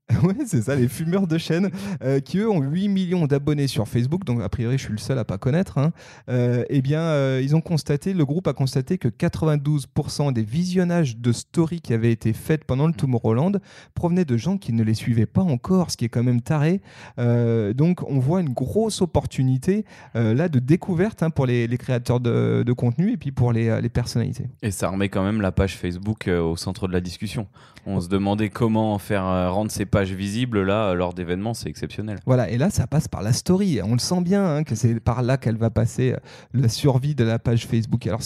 Ouais, 0.22 0.34
c'est 0.46 0.62
ça, 0.62 0.74
les 0.74 0.88
fumeurs 0.88 1.26
de 1.26 1.38
chaîne, 1.38 1.70
euh, 2.02 2.20
qui 2.20 2.38
eux 2.38 2.50
ont 2.50 2.60
8 2.60 2.88
millions 2.88 3.26
d'abonnés 3.26 3.66
sur 3.66 3.86
Facebook, 3.86 4.24
donc 4.24 4.42
a 4.42 4.48
priori 4.48 4.78
je 4.78 4.84
suis 4.84 4.92
le 4.92 4.98
seul 4.98 5.18
à 5.18 5.24
pas 5.24 5.38
connaître. 5.38 5.78
Hein. 5.78 5.92
Euh, 6.28 6.64
eh 6.70 6.80
bien, 6.80 7.00
euh, 7.00 7.40
ils 7.42 7.54
ont 7.54 7.60
constaté, 7.60 8.14
le 8.14 8.24
groupe 8.24 8.48
a 8.48 8.52
constaté 8.52 8.98
que 8.98 9.08
92% 9.08 10.32
des 10.32 10.42
visionnages 10.42 11.18
de 11.18 11.32
stories 11.32 11.80
qui 11.80 11.92
avaient 11.92 12.12
été 12.12 12.32
faites 12.32 12.64
pendant 12.64 12.86
le 12.86 12.92
Tomorrowland 12.92 13.60
provenaient 13.94 14.24
de 14.24 14.36
gens 14.36 14.58
qui 14.58 14.72
ne 14.72 14.82
les 14.82 14.94
suivaient 14.94 15.26
pas 15.26 15.42
encore, 15.42 15.90
ce 15.90 15.96
qui 15.96 16.04
est 16.04 16.08
quand 16.08 16.24
même 16.24 16.40
taré. 16.40 16.80
Donc 17.18 18.02
on 18.08 18.18
voit 18.18 18.40
une 18.40 18.52
grosse 18.52 19.02
opportunité 19.02 19.84
là 20.14 20.48
de 20.48 20.58
découverte 20.58 21.22
hein, 21.22 21.30
pour 21.30 21.46
les, 21.46 21.68
créateurs 21.78 22.20
de, 22.20 22.72
contenu 22.72 23.12
et 23.12 23.16
puis 23.16 23.32
pour 23.32 23.52
les, 23.52 23.88
personnalités. 23.88 24.46
Et 24.62 24.70
ça 24.70 24.88
remet 24.88 25.08
quand 25.08 25.24
même 25.24 25.40
la 25.40 25.52
page 25.52 25.76
Facebook 25.76 26.28
au 26.28 26.56
centre 26.56 26.88
de 26.88 26.92
la 26.92 27.00
discussion. 27.00 27.46
On 27.90 28.02
se 28.02 28.08
demandait 28.08 28.50
comment 28.50 28.98
faire 28.98 29.24
euh, 29.24 29.50
rendre 29.50 29.70
ces 29.70 29.86
pages 29.86 30.12
visibles 30.12 30.62
là 30.62 30.90
euh, 30.90 30.94
lors 30.94 31.14
d'événements, 31.14 31.54
c'est 31.54 31.70
exceptionnel. 31.70 32.18
Voilà, 32.26 32.50
et 32.50 32.58
là, 32.58 32.68
ça 32.68 32.86
passe 32.86 33.08
par 33.08 33.22
la 33.22 33.32
story. 33.32 33.80
On 33.82 33.94
le 33.94 33.98
sent 33.98 34.20
bien 34.20 34.44
hein, 34.44 34.62
que 34.62 34.74
c'est 34.74 35.00
par 35.00 35.22
là 35.22 35.38
qu'elle 35.38 35.56
va 35.56 35.70
passer 35.70 36.12
euh, 36.12 36.18
la 36.52 36.68
survie 36.68 37.14
de 37.14 37.24
la 37.24 37.38
page 37.38 37.66
Facebook. 37.66 38.06
Alors, 38.06 38.20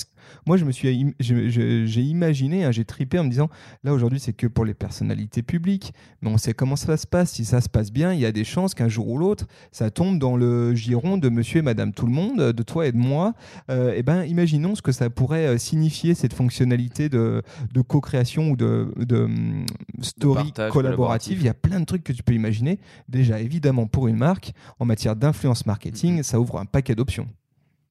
moi, 0.46 0.56
je 0.56 0.64
me 0.64 0.72
suis, 0.72 1.14
j'ai 1.20 2.02
imaginé, 2.02 2.64
hein, 2.64 2.70
j'ai 2.70 2.84
tripé 2.84 3.18
en 3.18 3.24
me 3.24 3.30
disant, 3.30 3.48
là 3.84 3.92
aujourd'hui, 3.92 4.20
c'est 4.20 4.32
que 4.32 4.46
pour 4.46 4.64
les 4.64 4.74
personnalités 4.74 5.42
publiques, 5.42 5.92
mais 6.20 6.30
on 6.30 6.38
sait 6.38 6.52
comment 6.54 6.76
ça 6.76 6.96
se 6.96 7.06
passe. 7.06 7.32
Si 7.32 7.44
ça 7.44 7.60
se 7.60 7.68
passe 7.68 7.92
bien, 7.92 8.12
il 8.12 8.20
y 8.20 8.26
a 8.26 8.32
des 8.32 8.44
chances 8.44 8.74
qu'un 8.74 8.88
jour 8.88 9.08
ou 9.08 9.18
l'autre, 9.18 9.46
ça 9.70 9.90
tombe 9.90 10.18
dans 10.18 10.36
le 10.36 10.74
giron 10.74 11.16
de 11.18 11.28
Monsieur 11.28 11.58
et 11.58 11.62
Madame 11.62 11.92
tout 11.92 12.06
le 12.06 12.12
monde, 12.12 12.52
de 12.52 12.62
toi 12.62 12.86
et 12.86 12.92
de 12.92 12.96
moi. 12.96 13.34
Euh, 13.70 13.94
et 13.94 14.02
ben, 14.02 14.24
imaginons 14.24 14.74
ce 14.74 14.82
que 14.82 14.92
ça 14.92 15.10
pourrait 15.10 15.46
euh, 15.46 15.58
signifier 15.58 16.14
cette 16.14 16.34
fonctionnalité 16.34 17.08
de, 17.08 17.42
de 17.72 17.80
co-création 17.80 18.50
ou 18.50 18.56
de, 18.56 18.92
de, 18.98 19.16
hum, 19.16 19.66
story 20.00 20.52
collaborative. 20.70 21.38
Il 21.40 21.44
y 21.46 21.48
a 21.48 21.54
plein 21.54 21.80
de 21.80 21.84
trucs 21.84 22.04
que 22.04 22.12
tu 22.12 22.22
peux 22.22 22.34
imaginer. 22.34 22.78
Déjà, 23.08 23.40
évidemment, 23.40 23.86
pour 23.86 24.08
une 24.08 24.16
marque, 24.16 24.52
en 24.78 24.84
matière 24.84 25.16
d'influence 25.16 25.66
marketing, 25.66 26.16
Mhm. 26.16 26.22
ça 26.22 26.40
ouvre 26.40 26.58
un 26.58 26.64
paquet 26.64 26.94
d'options. 26.94 27.26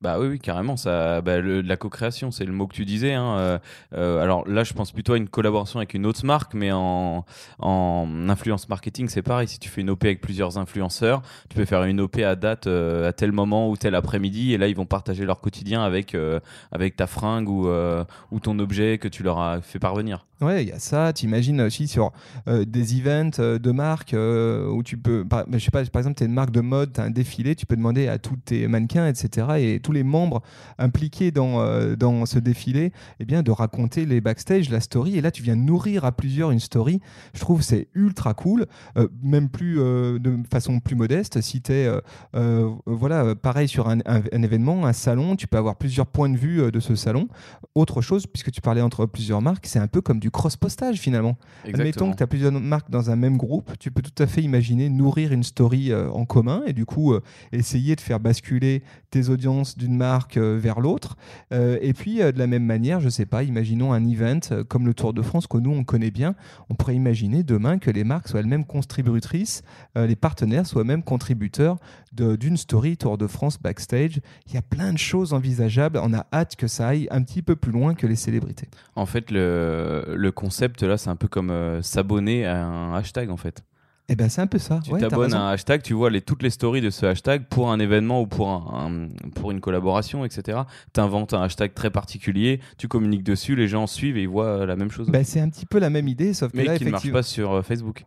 Bah 0.01 0.17
oui, 0.19 0.27
oui, 0.29 0.39
carrément. 0.39 0.77
Ça, 0.77 1.21
bah, 1.21 1.39
le- 1.41 1.61
la 1.61 1.77
co-création, 1.77 2.31
c'est 2.31 2.43
le 2.45 2.51
mot 2.51 2.65
que 2.65 2.73
tu 2.73 2.85
disais. 2.85 3.13
hein, 3.13 3.35
euh, 3.37 3.59
euh, 3.93 4.19
alors 4.23 4.47
là, 4.49 4.63
je 4.63 4.73
pense 4.73 4.91
plutôt 4.91 5.13
à 5.13 5.17
une 5.17 5.29
collaboration 5.29 5.77
avec 5.77 5.93
une 5.93 6.07
autre 6.07 6.25
marque, 6.25 6.55
mais 6.55 6.71
en, 6.71 7.23
en 7.59 8.07
influence 8.29 8.67
marketing, 8.67 9.09
c'est 9.09 9.21
pareil. 9.21 9.47
Si 9.47 9.59
tu 9.59 9.69
fais 9.69 9.81
une 9.81 9.91
OP 9.91 10.05
avec 10.07 10.19
plusieurs 10.19 10.57
influenceurs, 10.57 11.21
tu 11.49 11.55
peux 11.55 11.65
faire 11.65 11.83
une 11.83 11.99
OP 12.01 12.17
à 12.23 12.35
date 12.35 12.65
euh, 12.65 13.09
à 13.09 13.13
tel 13.13 13.31
moment 13.31 13.69
ou 13.69 13.77
tel 13.77 13.93
après-midi, 13.93 14.53
et 14.53 14.57
là, 14.57 14.67
ils 14.67 14.75
vont 14.75 14.87
partager 14.87 15.23
leur 15.23 15.39
quotidien 15.39 15.83
avec 15.83 16.15
euh, 16.15 16.39
avec 16.71 16.95
ta 16.95 17.05
fringue 17.05 17.47
ou 17.49 17.67
ou 18.31 18.39
ton 18.39 18.57
objet 18.59 18.97
que 18.97 19.07
tu 19.07 19.21
leur 19.23 19.39
as 19.39 19.61
fait 19.61 19.79
parvenir. 19.79 20.25
Ouais, 20.41 20.63
il 20.63 20.69
y 20.69 20.71
a 20.71 20.79
ça. 20.79 21.13
Tu 21.13 21.25
imagines 21.25 21.61
aussi 21.61 21.87
sur 21.87 22.11
euh, 22.47 22.65
des 22.65 22.97
events 22.99 23.37
euh, 23.37 23.59
de 23.59 23.71
marques 23.71 24.15
euh, 24.15 24.67
où 24.67 24.81
tu 24.81 24.97
peux, 24.97 25.23
par, 25.23 25.45
je 25.51 25.59
sais 25.59 25.69
pas, 25.69 25.85
par 25.85 25.99
exemple, 25.99 26.17
tu 26.17 26.23
es 26.23 26.25
une 26.25 26.33
marque 26.33 26.49
de 26.49 26.61
mode, 26.61 26.93
tu 26.93 26.99
as 26.99 27.03
un 27.03 27.11
défilé, 27.11 27.53
tu 27.53 27.67
peux 27.67 27.75
demander 27.75 28.07
à 28.07 28.17
tous 28.17 28.37
tes 28.37 28.67
mannequins, 28.67 29.07
etc., 29.07 29.47
et 29.59 29.79
tous 29.81 29.91
les 29.91 30.01
membres 30.01 30.41
impliqués 30.79 31.29
dans, 31.29 31.61
euh, 31.61 31.95
dans 31.95 32.25
ce 32.25 32.39
défilé, 32.39 32.91
eh 33.19 33.25
bien, 33.25 33.43
de 33.43 33.51
raconter 33.51 34.07
les 34.07 34.19
backstage, 34.19 34.71
la 34.71 34.79
story. 34.79 35.15
Et 35.15 35.21
là, 35.21 35.29
tu 35.29 35.43
viens 35.43 35.55
nourrir 35.55 36.05
à 36.05 36.11
plusieurs 36.11 36.49
une 36.49 36.59
story. 36.59 37.01
Je 37.35 37.39
trouve 37.39 37.61
c'est 37.61 37.89
ultra 37.93 38.33
cool, 38.33 38.65
même 39.21 39.49
plus 39.49 39.75
de 39.75 40.37
façon 40.49 40.79
plus 40.79 40.95
modeste. 40.95 41.41
Si 41.41 41.61
tu 41.61 41.73
es, 41.73 41.89
voilà, 42.85 43.35
pareil 43.35 43.67
sur 43.67 43.89
un, 43.89 43.99
événement, 44.31 44.85
un 44.85 44.93
salon, 44.93 45.35
tu 45.35 45.47
peux 45.47 45.57
avoir 45.57 45.75
plusieurs 45.75 46.07
points 46.07 46.29
de 46.29 46.37
vue 46.37 46.71
de 46.71 46.79
ce 46.79 46.95
salon. 46.95 47.27
Autre 47.75 48.01
chose, 48.01 48.25
puisque 48.25 48.51
tu 48.51 48.61
parlais 48.61 48.81
entre 48.81 49.05
plusieurs 49.05 49.41
marques, 49.41 49.67
c'est 49.67 49.79
un 49.79 49.87
peu 49.87 50.01
comme 50.01 50.19
du 50.19 50.30
cross-postage 50.31 50.97
finalement. 50.97 51.37
Admettons 51.65 52.11
que 52.11 52.17
tu 52.17 52.23
as 52.23 52.27
plusieurs 52.27 52.51
marques 52.51 52.89
dans 52.89 53.09
un 53.09 53.15
même 53.15 53.37
groupe, 53.37 53.71
tu 53.79 53.91
peux 53.91 54.01
tout 54.01 54.23
à 54.23 54.27
fait 54.27 54.41
imaginer 54.41 54.89
nourrir 54.89 55.31
une 55.31 55.43
story 55.43 55.91
euh, 55.91 56.09
en 56.09 56.25
commun 56.25 56.63
et 56.65 56.73
du 56.73 56.85
coup 56.85 57.13
euh, 57.13 57.21
essayer 57.51 57.95
de 57.95 58.01
faire 58.01 58.19
basculer 58.19 58.83
tes 59.09 59.29
audiences 59.29 59.77
d'une 59.77 59.95
marque 59.95 60.37
euh, 60.37 60.57
vers 60.61 60.79
l'autre. 60.79 61.17
Et 61.51 61.93
puis 61.93 62.17
de 62.17 62.37
la 62.37 62.47
même 62.47 62.63
manière, 62.63 62.99
je 62.99 63.09
sais 63.09 63.25
pas, 63.25 63.43
imaginons 63.43 63.93
un 63.93 64.05
event 64.05 64.39
comme 64.67 64.85
le 64.85 64.93
Tour 64.93 65.13
de 65.13 65.21
France 65.21 65.47
que 65.47 65.57
nous 65.57 65.71
on 65.71 65.83
connaît 65.83 66.11
bien. 66.11 66.35
On 66.69 66.75
pourrait 66.75 66.95
imaginer 66.95 67.43
demain 67.43 67.77
que 67.77 67.91
les 67.91 68.03
marques 68.03 68.29
soient 68.29 68.39
elles-mêmes 68.39 68.65
contributrices, 68.65 69.63
les 69.95 70.15
partenaires 70.15 70.65
soient 70.65 70.81
eux-mêmes 70.81 71.03
contributeurs 71.03 71.77
d'une 72.13 72.57
story 72.57 72.97
Tour 72.97 73.17
de 73.17 73.27
France 73.27 73.59
backstage. 73.59 74.19
Il 74.47 74.53
y 74.53 74.57
a 74.57 74.61
plein 74.61 74.93
de 74.93 74.97
choses 74.97 75.33
envisageables. 75.33 75.99
On 76.01 76.13
a 76.13 76.25
hâte 76.33 76.55
que 76.55 76.67
ça 76.67 76.89
aille 76.89 77.07
un 77.11 77.21
petit 77.21 77.41
peu 77.41 77.55
plus 77.55 77.71
loin 77.71 77.93
que 77.95 78.07
les 78.07 78.15
célébrités. 78.15 78.67
En 78.95 79.05
fait, 79.05 79.31
le, 79.31 80.20
le 80.21 80.31
concept 80.31 80.83
là, 80.83 80.97
c'est 80.97 81.09
un 81.09 81.15
peu 81.15 81.27
comme 81.27 81.49
euh, 81.51 81.81
s'abonner 81.81 82.45
à 82.45 82.65
un 82.65 82.93
hashtag 82.93 83.29
en 83.29 83.37
fait. 83.37 83.63
Et 84.09 84.15
ben 84.15 84.27
c'est 84.29 84.41
un 84.41 84.47
peu 84.47 84.57
ça. 84.57 84.79
Tu 84.83 84.91
Ouais, 84.91 84.99
t'abonnes 84.99 85.33
à 85.33 85.39
un 85.41 85.51
hashtag, 85.51 85.83
tu 85.83 85.93
vois 85.93 86.09
les, 86.09 86.21
toutes 86.21 86.43
les 86.43 86.49
stories 86.49 86.81
de 86.81 86.89
ce 86.89 87.05
hashtag 87.05 87.45
pour 87.49 87.71
un 87.71 87.79
événement 87.79 88.21
ou 88.21 88.27
pour, 88.27 88.49
un, 88.49 89.07
un- 89.07 89.29
pour 89.35 89.51
une 89.51 89.61
collaboration, 89.61 90.25
etc. 90.25 90.59
Tu 90.93 90.99
inventes 90.99 91.33
un 91.33 91.41
hashtag 91.43 91.73
très 91.73 91.89
particulier, 91.91 92.59
tu 92.77 92.89
communiques 92.89 93.23
dessus, 93.23 93.55
les 93.55 93.69
gens 93.69 93.87
suivent 93.87 94.17
et 94.17 94.23
ils 94.23 94.27
voient 94.27 94.45
euh, 94.61 94.65
la 94.65 94.75
même 94.75 94.91
chose. 94.91 95.07
Ben, 95.09 95.23
c'est 95.23 95.39
un 95.39 95.47
petit 95.49 95.65
peu 95.65 95.79
la 95.79 95.89
même 95.89 96.09
idée, 96.09 96.33
sauf 96.33 96.51
que 96.51 96.57
mais 96.57 96.65
là, 96.65 96.77
qui 96.77 96.83
ne 96.85 96.89
marche 96.91 97.03
effectivement. 97.05 97.19
pas 97.19 97.23
sur 97.23 97.51
euh, 97.53 97.61
Facebook. 97.61 98.03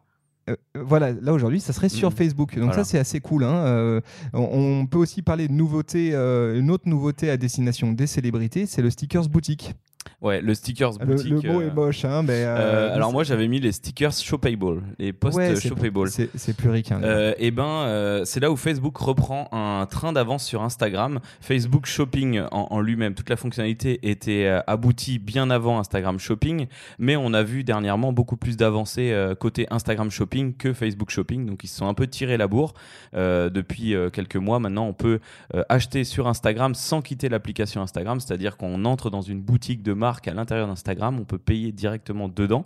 euh, 0.50 0.56
voilà, 0.74 1.12
là 1.12 1.32
aujourd'hui, 1.32 1.60
ça 1.60 1.72
serait 1.72 1.88
sur 1.88 2.10
Mhm. 2.10 2.16
Facebook. 2.16 2.54
Donc 2.56 2.64
Voilà. 2.64 2.84
ça, 2.84 2.90
c'est 2.90 2.98
assez 2.98 3.20
cool. 3.20 3.44
hein. 3.44 3.54
Euh, 3.64 4.00
on, 4.34 4.42
on 4.82 4.86
peut 4.86 4.98
aussi 4.98 5.22
parler 5.22 5.48
de 5.48 5.54
nouveauté, 5.54 6.10
euh, 6.12 6.58
une 6.60 6.70
autre 6.70 6.86
nouveauté 6.86 7.30
à 7.30 7.38
destination 7.38 7.92
des 7.92 8.06
célébrités, 8.06 8.66
c'est 8.66 8.82
le 8.82 8.90
stickers 8.90 9.26
boutique. 9.30 9.74
Ouais, 10.22 10.40
le 10.40 10.54
stickers 10.54 10.92
Le, 11.00 11.06
boutique. 11.06 11.30
le 11.42 11.52
mot 11.52 11.60
euh, 11.60 11.68
est 11.68 11.74
moche, 11.74 12.04
hein, 12.04 12.22
mais. 12.22 12.44
euh, 12.44 12.56
euh, 12.56 12.94
alors 12.94 13.12
moi 13.12 13.24
j'avais 13.24 13.46
mis 13.48 13.60
les 13.60 13.72
stickers 13.72 14.12
shoppable, 14.12 14.82
les 14.98 15.12
posts 15.12 15.36
ouais, 15.36 15.54
shoppable. 15.56 16.08
c'est- 16.08 16.30
C'est 16.34 16.56
plus 16.56 16.70
ricain. 16.70 17.00
Euh, 17.02 17.34
et 17.38 17.50
ben, 17.50 17.64
euh, 17.64 18.24
c'est 18.24 18.40
là 18.40 18.50
où 18.50 18.56
Facebook 18.56 18.96
reprend 18.96 19.48
un 19.52 19.86
train 19.86 20.12
d'avance 20.12 20.44
sur 20.44 20.62
Instagram. 20.62 21.20
Facebook 21.40 21.86
Shopping 21.86 22.40
en, 22.52 22.68
en 22.70 22.80
lui-même, 22.80 23.14
toute 23.14 23.28
la 23.28 23.36
fonctionnalité 23.36 23.98
était 24.08 24.46
euh, 24.46 24.60
aboutie 24.66 25.18
bien 25.18 25.50
avant 25.50 25.78
Instagram 25.78 26.18
Shopping, 26.18 26.66
mais 26.98 27.16
on 27.16 27.34
a 27.34 27.42
vu 27.42 27.64
dernièrement 27.64 28.12
beaucoup 28.12 28.36
plus 28.36 28.56
d'avancées 28.56 29.12
euh, 29.12 29.34
côté 29.34 29.66
Instagram 29.70 30.10
Shopping 30.10 30.54
que 30.56 30.72
Facebook 30.72 31.10
Shopping, 31.10 31.44
donc 31.46 31.64
ils 31.64 31.68
se 31.68 31.76
sont 31.76 31.86
un 31.86 31.94
peu 31.94 32.06
tirés 32.06 32.36
la 32.36 32.48
bourre. 32.48 32.72
Euh, 33.14 33.50
depuis 33.50 33.94
euh, 33.94 34.08
quelques 34.10 34.36
mois 34.36 34.58
maintenant, 34.58 34.86
on 34.86 34.92
peut 34.94 35.20
euh, 35.54 35.62
acheter 35.68 36.04
sur 36.04 36.26
Instagram 36.28 36.74
sans 36.74 37.02
quitter 37.02 37.28
l'application 37.28 37.82
Instagram, 37.82 38.20
c'est-à-dire 38.20 38.56
qu'on 38.56 38.84
entre 38.84 39.10
dans 39.10 39.22
une 39.22 39.40
boutique 39.40 39.82
de 39.82 39.92
marque 39.92 40.13
à 40.28 40.34
l'intérieur 40.34 40.66
d'Instagram, 40.66 41.18
on 41.20 41.24
peut 41.24 41.38
payer 41.38 41.72
directement 41.72 42.28
dedans. 42.28 42.64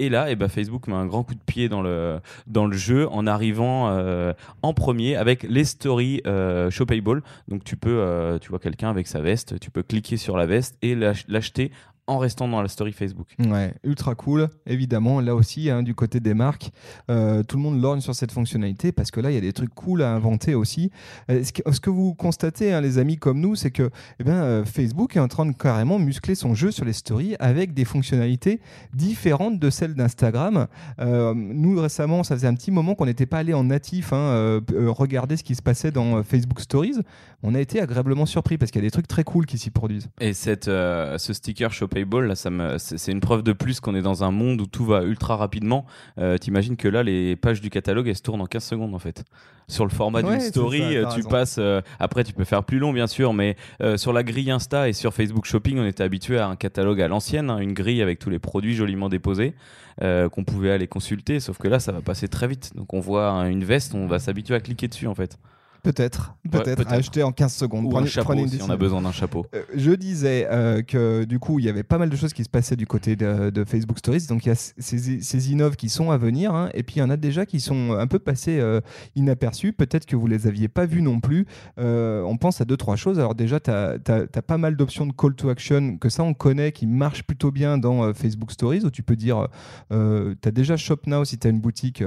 Et 0.00 0.08
là, 0.08 0.28
eh 0.28 0.34
ben, 0.34 0.48
Facebook 0.48 0.88
met 0.88 0.94
un 0.94 1.06
grand 1.06 1.22
coup 1.22 1.34
de 1.34 1.40
pied 1.46 1.68
dans 1.68 1.80
le, 1.80 2.18
dans 2.48 2.66
le 2.66 2.76
jeu 2.76 3.08
en 3.10 3.28
arrivant 3.28 3.90
euh, 3.90 4.32
en 4.62 4.74
premier 4.74 5.14
avec 5.14 5.44
les 5.44 5.64
stories 5.64 6.20
euh, 6.26 6.68
shoppable. 6.68 7.22
Donc 7.46 7.62
tu 7.62 7.76
peux, 7.76 7.98
euh, 8.00 8.38
tu 8.40 8.48
vois 8.48 8.58
quelqu'un 8.58 8.90
avec 8.90 9.06
sa 9.06 9.20
veste, 9.20 9.60
tu 9.60 9.70
peux 9.70 9.84
cliquer 9.84 10.16
sur 10.16 10.36
la 10.36 10.46
veste 10.46 10.76
et 10.82 10.96
l'ach- 10.96 11.24
l'acheter 11.28 11.70
en 12.06 12.18
restant 12.18 12.48
dans 12.48 12.60
la 12.60 12.68
story 12.68 12.92
Facebook. 12.92 13.28
Ouais, 13.38 13.74
ultra 13.82 14.14
cool. 14.14 14.48
Évidemment, 14.66 15.20
là 15.20 15.34
aussi, 15.34 15.70
hein, 15.70 15.82
du 15.82 15.94
côté 15.94 16.20
des 16.20 16.34
marques, 16.34 16.70
euh, 17.10 17.42
tout 17.42 17.56
le 17.56 17.62
monde 17.62 17.80
lorgne 17.80 18.00
sur 18.00 18.14
cette 18.14 18.32
fonctionnalité 18.32 18.92
parce 18.92 19.10
que 19.10 19.20
là, 19.20 19.30
il 19.30 19.34
y 19.34 19.38
a 19.38 19.40
des 19.40 19.52
trucs 19.52 19.74
cool 19.74 20.02
à 20.02 20.12
inventer 20.12 20.54
aussi. 20.54 20.90
Euh, 21.30 21.42
ce, 21.42 21.52
que, 21.52 21.72
ce 21.72 21.80
que 21.80 21.90
vous 21.90 22.14
constatez, 22.14 22.72
hein, 22.72 22.80
les 22.80 22.98
amis 22.98 23.16
comme 23.16 23.40
nous, 23.40 23.54
c'est 23.54 23.70
que 23.70 23.90
eh 24.20 24.24
ben, 24.24 24.32
euh, 24.32 24.64
Facebook 24.64 25.16
est 25.16 25.20
en 25.20 25.28
train 25.28 25.46
de 25.46 25.52
carrément 25.52 25.98
muscler 25.98 26.34
son 26.34 26.54
jeu 26.54 26.70
sur 26.70 26.84
les 26.84 26.92
stories 26.92 27.36
avec 27.38 27.72
des 27.74 27.84
fonctionnalités 27.84 28.60
différentes 28.92 29.58
de 29.58 29.70
celles 29.70 29.94
d'Instagram. 29.94 30.66
Euh, 31.00 31.32
nous, 31.34 31.80
récemment, 31.80 32.22
ça 32.22 32.34
faisait 32.34 32.48
un 32.48 32.54
petit 32.54 32.70
moment 32.70 32.94
qu'on 32.94 33.06
n'était 33.06 33.26
pas 33.26 33.38
allé 33.38 33.54
en 33.54 33.64
natif 33.64 34.12
hein, 34.12 34.60
regarder 35.04 35.36
ce 35.36 35.42
qui 35.42 35.54
se 35.54 35.62
passait 35.62 35.90
dans 35.90 36.18
euh, 36.18 36.22
Facebook 36.22 36.60
Stories. 36.60 37.00
On 37.42 37.54
a 37.54 37.60
été 37.60 37.80
agréablement 37.80 38.26
surpris 38.26 38.58
parce 38.58 38.70
qu'il 38.70 38.80
y 38.80 38.84
a 38.84 38.86
des 38.86 38.90
trucs 38.90 39.08
très 39.08 39.24
cool 39.24 39.46
qui 39.46 39.58
s'y 39.58 39.70
produisent. 39.70 40.08
Et 40.20 40.32
cette, 40.32 40.68
euh, 40.68 41.18
ce 41.18 41.32
sticker 41.32 41.72
là, 42.02 42.34
ça 42.34 42.50
me, 42.50 42.76
c'est 42.78 43.12
une 43.12 43.20
preuve 43.20 43.42
de 43.42 43.52
plus 43.52 43.80
qu'on 43.80 43.94
est 43.94 44.02
dans 44.02 44.24
un 44.24 44.30
monde 44.30 44.60
où 44.60 44.66
tout 44.66 44.84
va 44.84 45.02
ultra 45.02 45.36
rapidement. 45.36 45.86
Euh, 46.18 46.36
T'imagines 46.38 46.76
que 46.76 46.88
là, 46.88 47.02
les 47.02 47.36
pages 47.36 47.60
du 47.60 47.70
catalogue, 47.70 48.08
elles 48.08 48.16
se 48.16 48.22
tournent 48.22 48.40
en 48.40 48.46
15 48.46 48.64
secondes 48.64 48.94
en 48.94 48.98
fait. 48.98 49.24
Sur 49.66 49.84
le 49.84 49.90
format 49.90 50.20
Ouais, 50.20 50.30
d'une 50.30 50.40
story, 50.40 50.78
ça, 50.80 50.84
euh, 50.84 51.04
tu 51.06 51.16
raison. 51.16 51.28
passes. 51.30 51.56
euh, 51.58 51.80
après, 51.98 52.22
tu 52.24 52.34
peux 52.34 52.44
faire 52.44 52.64
plus 52.64 52.78
long, 52.78 52.92
bien 52.92 53.06
sûr, 53.06 53.32
mais 53.32 53.56
euh, 53.82 53.96
sur 53.96 54.12
la 54.12 54.22
grille 54.22 54.50
Insta 54.50 54.90
et 54.90 54.92
sur 54.92 55.14
Facebook 55.14 55.46
Shopping, 55.46 55.78
on 55.78 55.86
était 55.86 56.02
habitué 56.02 56.38
à 56.38 56.48
un 56.48 56.56
catalogue 56.56 57.00
à 57.00 57.08
l'ancienne, 57.08 57.48
hein, 57.48 57.58
une 57.58 57.72
grille 57.72 58.02
avec 58.02 58.18
tous 58.18 58.28
les 58.28 58.38
produits 58.38 58.74
joliment 58.74 59.08
déposés 59.08 59.54
qu'on 60.00 60.44
pouvait 60.44 60.72
aller 60.72 60.88
consulter. 60.88 61.38
Sauf 61.38 61.56
que 61.58 61.68
là, 61.68 61.78
ça 61.78 61.92
va 61.92 62.00
passer 62.00 62.26
très 62.26 62.48
vite. 62.48 62.72
Donc, 62.74 62.92
on 62.92 63.00
voit 63.00 63.30
hein, 63.30 63.48
une 63.48 63.62
veste, 63.64 63.94
on 63.94 64.06
va 64.06 64.18
s'habituer 64.18 64.54
à 64.56 64.60
cliquer 64.60 64.88
dessus 64.88 65.06
en 65.06 65.14
fait. 65.14 65.38
Peut-être, 65.84 66.34
peut-être, 66.50 66.88
à 66.90 66.94
acheter 66.94 67.22
en 67.22 67.30
15 67.30 67.52
secondes. 67.52 67.84
Ou 67.84 67.90
Prenez- 67.90 68.06
un 68.06 68.10
chapeau 68.10 68.28
prenez 68.28 68.42
une 68.42 68.48
si 68.48 68.62
on 68.62 68.70
a 68.70 68.76
besoin 68.76 69.02
d'un 69.02 69.12
chapeau. 69.12 69.44
Euh, 69.54 69.62
je 69.76 69.90
disais 69.92 70.48
euh, 70.50 70.80
que 70.82 71.24
du 71.24 71.38
coup, 71.38 71.58
il 71.58 71.66
y 71.66 71.68
avait 71.68 71.82
pas 71.82 71.98
mal 71.98 72.08
de 72.08 72.16
choses 72.16 72.32
qui 72.32 72.42
se 72.42 72.48
passaient 72.48 72.74
du 72.74 72.86
côté 72.86 73.16
de, 73.16 73.50
de 73.50 73.64
Facebook 73.64 73.98
Stories. 73.98 74.26
Donc, 74.28 74.46
il 74.46 74.48
y 74.48 74.52
a 74.52 74.54
ces, 74.54 75.20
ces 75.20 75.52
innoves 75.52 75.76
qui 75.76 75.90
sont 75.90 76.10
à 76.10 76.16
venir. 76.16 76.54
hein, 76.54 76.70
et 76.72 76.82
puis, 76.82 76.96
il 76.96 76.98
y 77.00 77.02
en 77.02 77.10
a 77.10 77.18
déjà 77.18 77.44
qui 77.44 77.60
sont 77.60 77.92
un 77.92 78.06
peu 78.06 78.18
passés 78.18 78.58
euh, 78.60 78.80
inaperçus. 79.14 79.74
Peut-être 79.74 80.06
que 80.06 80.16
vous 80.16 80.26
les 80.26 80.46
aviez 80.46 80.68
pas 80.68 80.86
vus 80.86 81.02
non 81.02 81.20
plus. 81.20 81.46
Euh, 81.78 82.22
on 82.22 82.38
pense 82.38 82.62
à 82.62 82.64
deux, 82.64 82.78
trois 82.78 82.96
choses. 82.96 83.18
Alors, 83.18 83.34
déjà, 83.34 83.60
tu 83.60 83.70
as, 83.70 83.98
pas 84.46 84.58
mal 84.58 84.76
d'options 84.76 85.06
de 85.06 85.12
call 85.12 85.34
to 85.34 85.50
action 85.50 85.98
que 85.98 86.08
ça, 86.08 86.22
on 86.22 86.32
connaît, 86.32 86.72
qui 86.72 86.86
marchent 86.86 87.24
plutôt 87.24 87.50
bien 87.50 87.76
dans 87.76 88.14
Facebook 88.14 88.52
Stories, 88.52 88.84
où 88.84 88.90
tu 88.90 89.02
peux 89.02 89.16
dire, 89.16 89.48
tu 89.90 89.96
as 89.96 90.50
déjà 90.50 90.78
Shop 90.78 91.00
Now 91.06 91.26
si 91.26 91.36
tu 91.38 91.46
as 91.46 91.50
une 91.50 91.60
boutique 91.60 92.02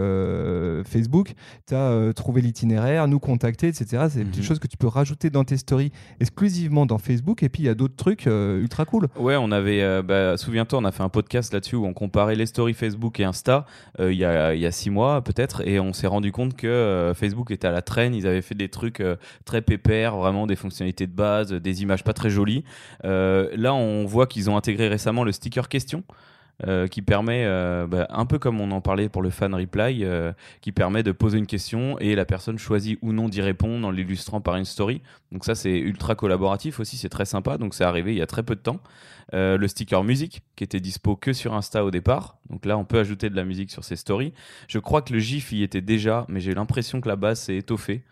Facebook, 0.86 1.34
tu 1.68 1.76
as 1.76 2.12
trouvé 2.16 2.42
l'itinéraire, 2.42 3.08
nous 3.08 3.20
contacter, 3.20 3.67
etc. 3.68 4.08
C'est 4.10 4.20
des 4.20 4.26
petites 4.26 4.44
choses 4.44 4.60
que 4.60 4.68
tu 4.68 4.78
peux 4.78 4.88
rajouter 4.88 5.30
dans 5.30 5.44
tes 5.44 5.58
stories 5.58 5.92
exclusivement 6.20 6.86
dans 6.86 6.98
Facebook. 6.98 7.44
Et 7.44 7.50
puis, 7.50 7.64
il 7.64 7.66
y 7.66 7.70
a 7.70 7.76
d'autres 7.76 7.96
trucs 7.96 8.28
euh, 8.28 8.62
ultra 8.62 8.86
cool. 8.86 9.08
Ouais, 9.18 9.36
on 9.36 9.52
avait, 9.52 9.82
euh, 9.82 10.02
bah, 10.02 10.38
souviens-toi, 10.38 10.80
on 10.80 10.86
a 10.86 10.92
fait 10.92 11.04
un 11.04 11.10
podcast 11.10 11.54
là-dessus 11.54 11.76
où 11.76 11.86
on 11.86 11.94
comparait 11.94 12.36
les 12.36 12.46
stories 12.46 12.74
Facebook 12.74 13.20
et 13.20 13.24
Insta 13.24 13.66
euh, 14.00 14.12
il 14.12 14.18
y, 14.18 14.26
a, 14.26 14.56
y 14.56 14.66
a 14.66 14.72
six 14.72 14.90
mois 14.90 15.24
peut-être, 15.24 15.68
et 15.68 15.80
on 15.80 15.94
s'est 15.94 16.08
rendu 16.08 16.32
compte 16.32 16.56
que 16.56 17.14
Facebook 17.16 17.52
était 17.52 17.68
à 17.68 17.72
la 17.72 17.82
traîne. 17.82 18.14
Ils 18.14 18.28
avaient 18.28 18.42
fait 18.42 18.56
des 18.56 18.70
trucs 18.70 19.04
très 19.46 19.62
pépères, 19.62 20.16
vraiment 20.16 20.48
des 20.48 20.56
fonctionnalités 20.56 21.08
de 21.08 21.12
base, 21.12 21.52
des 21.52 21.82
images 21.82 22.04
pas 22.04 22.14
très 22.14 22.30
jolies. 22.30 22.64
Là, 23.04 23.74
on 23.74 24.06
voit 24.06 24.28
qu'ils 24.28 24.50
ont 24.50 24.58
intégré 24.58 24.88
récemment 24.88 25.24
le 25.24 25.32
sticker 25.32 25.70
question. 25.70 26.04
Euh, 26.66 26.88
qui 26.88 27.04
permet, 27.04 27.44
euh, 27.46 27.86
bah, 27.86 28.08
un 28.10 28.26
peu 28.26 28.40
comme 28.40 28.60
on 28.60 28.72
en 28.72 28.82
parlait 28.82 29.10
pour 29.10 29.22
le 29.22 29.30
fan 29.30 29.54
reply, 29.54 30.04
euh, 30.04 30.34
qui 30.62 30.72
permet 30.72 31.04
de 31.04 31.12
poser 31.12 31.38
une 31.38 31.46
question 31.46 32.00
et 32.00 32.16
la 32.16 32.26
personne 32.26 32.58
choisit 32.58 32.98
ou 33.04 33.14
non 33.14 33.30
d'y 33.30 33.42
répondre 33.42 33.88
en 33.88 33.92
l'illustrant 33.92 34.42
par 34.42 34.56
une 34.56 34.66
story. 34.66 35.04
Donc 35.32 35.46
ça 35.46 35.54
c'est 35.54 35.78
ultra 35.78 36.16
collaboratif 36.16 36.80
aussi, 36.80 36.98
c'est 36.98 37.10
très 37.10 37.26
sympa. 37.26 37.60
Donc 37.60 37.76
c'est 37.76 37.84
arrivé 37.84 38.14
il 38.14 38.18
y 38.18 38.24
a 38.24 38.26
très 38.26 38.42
peu 38.42 38.56
de 38.56 38.62
temps. 38.62 38.80
Le 39.34 39.68
sticker 39.68 40.04
musique 40.04 40.42
qui 40.56 40.64
était 40.64 40.80
dispo 40.80 41.16
que 41.16 41.32
sur 41.32 41.54
Insta 41.54 41.86
au 41.86 41.92
départ. 41.92 42.38
Donc 42.50 42.66
là 42.66 42.76
on 42.78 42.86
peut 42.86 42.98
ajouter 42.98 43.30
de 43.30 43.36
la 43.36 43.44
musique 43.44 43.70
sur 43.70 43.84
ses 43.84 43.98
stories. 43.98 44.34
Je 44.68 44.80
crois 44.80 45.04
que 45.04 45.14
le 45.14 45.20
GIF 45.20 45.52
y 45.52 45.62
était 45.62 45.82
déjà, 45.82 46.26
mais 46.28 46.40
j'ai 46.40 46.56
l'impression 46.56 47.02
que 47.02 47.10
la 47.10 47.18
base 47.18 47.42
s'est 47.42 47.58
étoffée. 47.58 48.04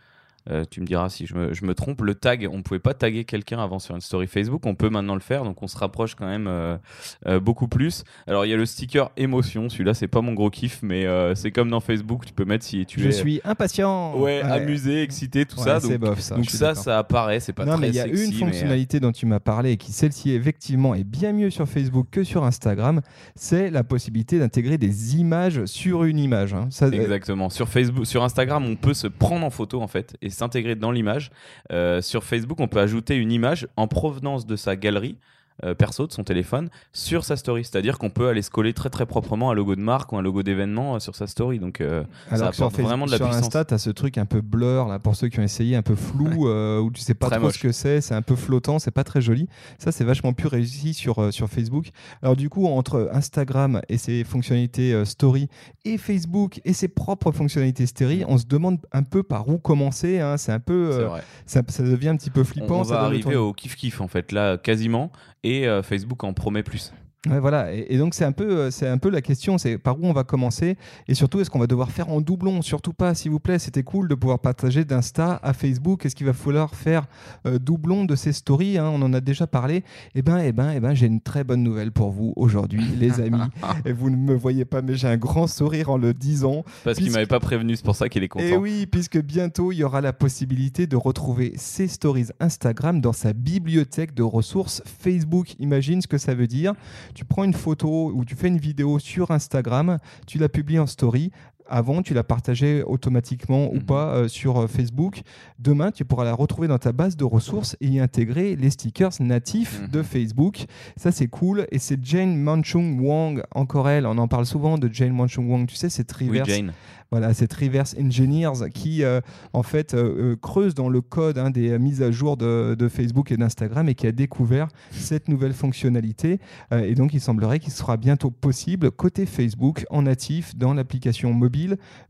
Euh, 0.49 0.63
tu 0.69 0.79
me 0.81 0.85
diras 0.85 1.09
si 1.09 1.25
je 1.25 1.33
me, 1.35 1.53
je 1.53 1.65
me 1.65 1.73
trompe. 1.73 2.01
Le 2.01 2.13
tag, 2.15 2.47
on 2.51 2.57
ne 2.57 2.61
pouvait 2.61 2.79
pas 2.79 2.93
taguer 2.93 3.23
quelqu'un 3.25 3.59
avant 3.59 3.79
sur 3.79 3.95
une 3.95 4.01
story 4.01 4.27
Facebook. 4.27 4.65
On 4.65 4.75
peut 4.75 4.89
maintenant 4.89 5.15
le 5.15 5.19
faire, 5.21 5.43
donc 5.43 5.61
on 5.63 5.67
se 5.67 5.77
rapproche 5.77 6.15
quand 6.15 6.27
même 6.27 6.47
euh, 6.47 6.77
euh, 7.25 7.39
beaucoup 7.39 7.67
plus. 7.67 8.03
Alors 8.27 8.45
il 8.45 8.49
y 8.49 8.53
a 8.53 8.57
le 8.57 8.65
sticker 8.65 9.09
émotion. 9.17 9.69
Celui-là, 9.69 9.93
c'est 9.93 10.07
pas 10.07 10.21
mon 10.21 10.33
gros 10.33 10.49
kiff, 10.49 10.79
mais 10.83 11.05
c'est 11.35 11.51
comme 11.51 11.69
dans 11.69 11.79
Facebook. 11.79 12.25
Tu 12.25 12.33
peux 12.33 12.45
mettre 12.45 12.63
si 12.65 12.85
tu 12.85 12.99
je 12.99 13.07
es 13.09 13.11
suis 13.11 13.41
impatient. 13.43 14.15
ouais, 14.19 14.41
amusé, 14.41 15.01
excité, 15.01 15.45
tout 15.45 15.57
Ouais, 15.57 15.63
ça. 15.65 15.79
c'est 15.79 15.97
Donc, 15.97 16.09
bof, 16.11 16.19
ça. 16.19 16.35
donc 16.35 16.45
je 16.45 16.49
ça, 16.55 16.75
ça 16.75 16.99
apparaît. 16.99 17.39
C'est 17.39 17.53
pas 17.53 17.65
non, 17.65 17.73
très 17.73 17.81
mais 17.81 17.87
il 17.89 17.95
y 17.95 17.99
a 17.99 18.03
sexy, 18.03 18.25
une 18.25 18.33
fonctionnalité 18.33 18.99
dont 18.99 19.11
tu 19.11 19.25
m'as 19.25 19.39
parlé 19.39 19.71
et 19.71 19.77
qui, 19.77 19.91
celle-ci, 19.91 20.31
effectivement, 20.31 20.93
est 20.95 21.03
bien 21.03 21.33
mieux 21.33 21.49
sur 21.49 21.67
Facebook 21.67 22.07
que 22.11 22.23
sur 22.23 22.43
Instagram. 22.43 23.01
C'est 23.35 23.69
la 23.71 23.83
possibilité 23.83 24.39
d'intégrer 24.39 24.77
des 24.77 25.15
images 25.17 25.65
sur 25.65 26.03
une 26.03 26.19
image. 26.19 26.53
hein. 26.53 26.67
Ça, 26.69 26.87
Exactement. 26.87 27.49
Sur 27.49 27.67
Facebook, 27.69 28.05
sur 28.05 28.23
Instagram, 28.23 28.65
on 28.65 28.75
peut 28.75 28.93
se 28.93 29.07
prendre 29.07 29.45
en 29.45 29.49
photo 29.49 29.81
en 29.81 29.87
fait 29.87 30.15
et 30.21 30.29
s'intégrer 30.35 30.75
dans 30.75 30.91
l'image. 30.91 31.31
Euh, 31.71 32.01
sur 32.01 32.23
Facebook, 32.23 32.59
on 32.59 32.67
peut 32.67 32.79
ajouter 32.79 33.15
une 33.15 33.31
image 33.31 33.67
en 33.75 33.87
provenance 33.87 34.45
de 34.45 34.55
sa 34.55 34.75
galerie. 34.75 35.17
Euh, 35.63 35.73
perso 35.73 36.05
de 36.05 36.11
son 36.11 36.23
téléphone 36.23 36.69
sur 36.91 37.23
sa 37.23 37.37
story, 37.37 37.63
c'est-à-dire 37.63 37.97
qu'on 37.97 38.09
peut 38.09 38.27
aller 38.27 38.41
se 38.41 38.49
coller 38.49 38.73
très 38.73 38.89
très 38.89 39.05
proprement 39.05 39.51
un 39.51 39.53
logo 39.53 39.75
de 39.75 39.81
marque 39.81 40.11
ou 40.11 40.17
un 40.17 40.21
logo 40.21 40.43
d'événement 40.43 40.95
euh, 40.95 40.99
sur 40.99 41.15
sa 41.15 41.27
story. 41.27 41.59
Donc 41.59 41.79
euh, 41.79 42.03
Alors 42.29 42.47
ça 42.47 42.51
sur, 42.51 42.65
apporte 42.65 42.81
vraiment 42.81 43.05
de 43.05 43.11
la 43.11 43.17
sur 43.17 43.27
puissance. 43.27 43.45
Insta, 43.45 43.63
tu 43.63 43.73
as 43.73 43.77
ce 43.77 43.89
truc 43.89 44.17
un 44.17 44.25
peu 44.25 44.41
blur, 44.41 44.87
là, 44.87 44.99
pour 44.99 45.15
ceux 45.15 45.29
qui 45.29 45.39
ont 45.39 45.43
essayé, 45.43 45.75
un 45.77 45.81
peu 45.81 45.95
flou, 45.95 46.47
où 46.49 46.91
tu 46.91 47.01
sais 47.01 47.13
pas 47.13 47.27
Très 47.27 47.37
trop 47.37 47.45
moche. 47.45 47.55
ce 47.55 47.59
que 47.59 47.71
c'est, 47.71 48.01
c'est 48.01 48.15
un 48.15 48.21
peu 48.21 48.35
flottant, 48.35 48.79
c'est 48.79 48.91
pas 48.91 49.03
très 49.05 49.21
joli. 49.21 49.47
Ça, 49.79 49.91
c'est 49.91 50.03
vachement 50.03 50.33
plus 50.33 50.47
réussi 50.47 50.93
sur, 50.93 51.33
sur 51.33 51.47
Facebook. 51.47 51.87
Alors, 52.21 52.35
du 52.35 52.49
coup, 52.49 52.67
entre 52.67 53.09
Instagram 53.13 53.81
et 53.87 53.97
ses 53.97 54.23
fonctionnalités 54.23 55.05
story 55.05 55.47
et 55.85 55.97
Facebook 55.97 56.59
et 56.65 56.73
ses 56.73 56.87
propres 56.89 57.31
fonctionnalités 57.31 57.85
story, 57.85 58.23
on 58.27 58.37
se 58.37 58.45
demande 58.45 58.79
un 58.91 59.03
peu 59.03 59.23
par 59.23 59.47
où 59.47 59.57
commencer. 59.57 60.19
hein. 60.19 60.37
C'est 60.37 60.51
un 60.51 60.59
peu. 60.59 61.07
Ça, 61.45 61.61
ça 61.67 61.83
devient 61.83 62.09
un 62.09 62.17
petit 62.17 62.29
peu 62.29 62.43
flippant. 62.43 62.81
on 62.81 62.83
ça 62.83 62.95
va 62.95 63.01
arriver 63.03 63.35
au 63.35 63.53
kiff 63.53 63.75
kiff 63.75 64.01
en 64.01 64.07
fait 64.07 64.31
là 64.31 64.57
quasiment 64.57 65.11
et 65.45 65.67
euh, 65.67 65.83
Facebook 65.83 66.23
en 66.23 66.33
promet 66.33 66.63
plus. 66.63 66.91
Ouais, 67.29 67.39
voilà. 67.39 67.73
Et, 67.73 67.87
et 67.89 67.97
donc 67.97 68.13
c'est 68.13 68.25
un 68.25 68.31
peu, 68.31 68.49
euh, 68.57 68.71
c'est 68.71 68.87
un 68.87 68.97
peu 68.97 69.09
la 69.09 69.21
question, 69.21 69.57
c'est 69.57 69.77
par 69.77 69.99
où 69.99 70.05
on 70.05 70.13
va 70.13 70.23
commencer 70.23 70.77
et 71.07 71.13
surtout 71.15 71.39
est-ce 71.41 71.49
qu'on 71.49 71.59
va 71.59 71.67
devoir 71.67 71.89
faire 71.91 72.09
en 72.09 72.21
doublon? 72.21 72.61
Surtout 72.61 72.93
pas, 72.93 73.13
s'il 73.15 73.31
vous 73.31 73.39
plaît. 73.39 73.59
C'était 73.59 73.83
cool 73.83 74.07
de 74.07 74.15
pouvoir 74.15 74.39
partager 74.39 74.85
d'Insta 74.85 75.39
à 75.41 75.53
Facebook. 75.53 76.05
Est-ce 76.05 76.15
qu'il 76.15 76.25
va 76.27 76.33
falloir 76.33 76.75
faire 76.75 77.07
euh, 77.47 77.57
doublon 77.59 78.05
de 78.05 78.15
ces 78.15 78.33
stories 78.33 78.77
hein? 78.77 78.89
On 78.93 79.01
en 79.01 79.13
a 79.13 79.21
déjà 79.21 79.47
parlé. 79.47 79.83
Eh 80.13 80.21
ben, 80.21 80.37
eh 80.39 80.51
ben, 80.51 80.71
eh 80.75 80.79
ben, 80.79 80.93
j'ai 80.93 81.07
une 81.07 81.21
très 81.21 81.43
bonne 81.43 81.63
nouvelle 81.63 81.91
pour 81.91 82.11
vous 82.11 82.33
aujourd'hui, 82.35 82.83
les 82.99 83.19
amis. 83.21 83.41
et 83.85 83.91
vous 83.91 84.09
ne 84.09 84.15
me 84.17 84.35
voyez 84.35 84.65
pas, 84.65 84.81
mais 84.81 84.95
j'ai 84.95 85.07
un 85.07 85.17
grand 85.17 85.47
sourire 85.47 85.89
en 85.89 85.97
le 85.97 86.13
disant. 86.13 86.63
Parce 86.83 86.97
qu'il 86.97 87.05
Puisque- 87.05 87.15
m'avait 87.15 87.25
pas 87.27 87.39
prévenu, 87.39 87.75
c'est 87.75 87.85
pour 87.85 87.95
ça 87.95 88.07
qu'il 88.09 88.23
est 88.23 88.27
content. 88.27 88.45
Et 88.45 88.55
oui, 88.57 88.85
puisque 88.85 89.19
bientôt 89.21 89.71
il 89.71 89.77
y 89.77 89.83
aura 89.83 90.01
la 90.01 90.13
possibilité 90.13 90.87
de 90.87 90.95
retrouver 90.95 91.53
ces 91.55 91.87
stories 91.87 92.27
Instagram 92.39 93.01
dans 93.01 93.13
sa 93.13 93.33
bibliothèque 93.33 94.13
de 94.13 94.23
ressources 94.23 94.81
Facebook. 94.85 95.55
Imagine 95.59 96.01
ce 96.01 96.07
que 96.07 96.17
ça 96.17 96.33
veut 96.35 96.47
dire. 96.47 96.73
Tu 97.15 97.25
prends 97.25 97.45
une 97.45 97.53
photo 97.53 98.11
ou 98.13 98.25
tu 98.25 98.35
fais 98.35 98.49
une 98.49 98.57
vidéo 98.57 98.99
sur 98.99 99.31
Instagram, 99.31 99.97
tu 100.27 100.37
la 100.37 100.49
publies 100.49 100.79
en 100.79 100.85
story. 100.85 101.31
Avant, 101.67 102.01
tu 102.01 102.13
la 102.13 102.23
partageais 102.23 102.83
automatiquement 102.83 103.69
ou 103.71 103.75
Mhm. 103.75 103.83
pas 103.85 104.15
euh, 104.15 104.27
sur 104.27 104.57
euh, 104.61 104.67
Facebook. 104.67 105.21
Demain, 105.59 105.91
tu 105.91 106.05
pourras 106.05 106.23
la 106.25 106.33
retrouver 106.33 106.67
dans 106.67 106.77
ta 106.77 106.91
base 106.91 107.15
de 107.17 107.23
ressources 107.23 107.75
et 107.81 107.87
y 107.87 107.99
intégrer 107.99 108.55
les 108.55 108.69
stickers 108.69 109.11
natifs 109.19 109.81
Mhm. 109.81 109.87
de 109.89 110.01
Facebook. 110.03 110.65
Ça, 110.97 111.11
c'est 111.11 111.27
cool. 111.27 111.65
Et 111.71 111.79
c'est 111.79 112.03
Jane 112.05 112.37
Manchung 112.37 112.99
Wang, 113.01 113.41
encore 113.53 113.89
elle, 113.89 114.05
on 114.05 114.17
en 114.17 114.27
parle 114.27 114.45
souvent 114.45 114.77
de 114.77 114.89
Jane 114.91 115.13
Manchung 115.13 115.49
Wang. 115.49 115.65
Tu 115.67 115.75
sais, 115.75 115.89
c'est 115.89 116.05
Oui, 116.21 116.27
Reverse 116.29 116.49
Jane. 116.49 116.71
voilà, 117.11 117.33
cette 117.33 117.53
Reverse 117.53 117.95
Engineers 117.99 118.69
qui, 118.73 119.03
euh, 119.03 119.21
en 119.53 119.63
fait, 119.63 119.93
euh, 119.93 120.35
creuse 120.41 120.75
dans 120.75 120.89
le 120.89 121.01
code 121.01 121.37
hein, 121.37 121.49
des 121.49 121.77
mises 121.79 122.01
à 122.01 122.11
jour 122.11 122.37
de, 122.37 122.75
de 122.77 122.87
Facebook 122.87 123.31
et 123.31 123.37
d'Instagram 123.37 123.89
et 123.89 123.95
qui 123.95 124.05
a 124.07 124.11
découvert 124.11 124.67
cette 124.91 125.27
nouvelle 125.29 125.53
fonctionnalité. 125.53 126.39
Et 126.71 126.93
donc, 126.95 127.13
il 127.13 127.19
semblerait 127.21 127.59
qu'il 127.59 127.71
sera 127.73 127.97
bientôt 127.97 128.29
possible, 128.31 128.91
côté 128.91 129.25
Facebook, 129.25 129.85
en 129.89 130.03
natif, 130.03 130.55
dans 130.55 130.73
l'application 130.73 131.33
mobile, 131.33 131.54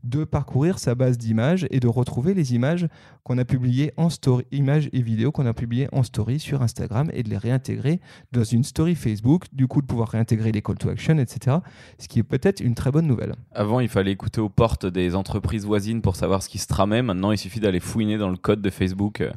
de 0.04 0.24
parcourir 0.24 0.78
sa 0.78 0.94
base 0.94 1.18
d'images 1.18 1.66
et 1.70 1.80
de 1.80 1.88
retrouver 1.88 2.34
les 2.34 2.54
images 2.54 2.86
qu'on 3.22 3.38
a 3.38 3.44
publiées 3.44 3.92
en 3.96 4.08
story, 4.10 4.44
images 4.52 4.88
et 4.92 5.02
vidéos 5.02 5.32
qu'on 5.32 5.46
a 5.46 5.54
publiées 5.54 5.88
en 5.92 6.02
story 6.02 6.38
sur 6.38 6.62
Instagram 6.62 7.10
et 7.12 7.22
de 7.22 7.30
les 7.30 7.38
réintégrer 7.38 8.00
dans 8.32 8.44
une 8.44 8.62
story 8.64 8.94
Facebook, 8.94 9.44
du 9.52 9.66
coup, 9.66 9.82
de 9.82 9.86
pouvoir 9.86 10.08
réintégrer 10.10 10.52
les 10.52 10.62
call 10.62 10.76
to 10.78 10.88
action, 10.88 11.18
etc. 11.18 11.56
Ce 11.98 12.06
qui 12.08 12.18
est 12.20 12.22
peut-être 12.22 12.60
une 12.60 12.74
très 12.74 12.90
bonne 12.92 13.06
nouvelle. 13.06 13.34
Avant, 13.52 13.80
il 13.80 13.88
fallait 13.88 14.12
écouter 14.12 14.40
aux 14.40 14.48
portes 14.48 14.86
des 14.86 15.14
entreprises 15.14 15.64
voisines 15.64 16.02
pour 16.02 16.16
savoir 16.16 16.42
ce 16.42 16.48
qui 16.48 16.58
se 16.58 16.66
tramait. 16.66 17.02
Maintenant, 17.02 17.32
il 17.32 17.38
suffit 17.38 17.60
d'aller 17.60 17.80
fouiner 17.80 18.16
dans 18.18 18.30
le 18.30 18.36
code 18.36 18.62
de 18.62 18.70
Facebook. 18.70 19.22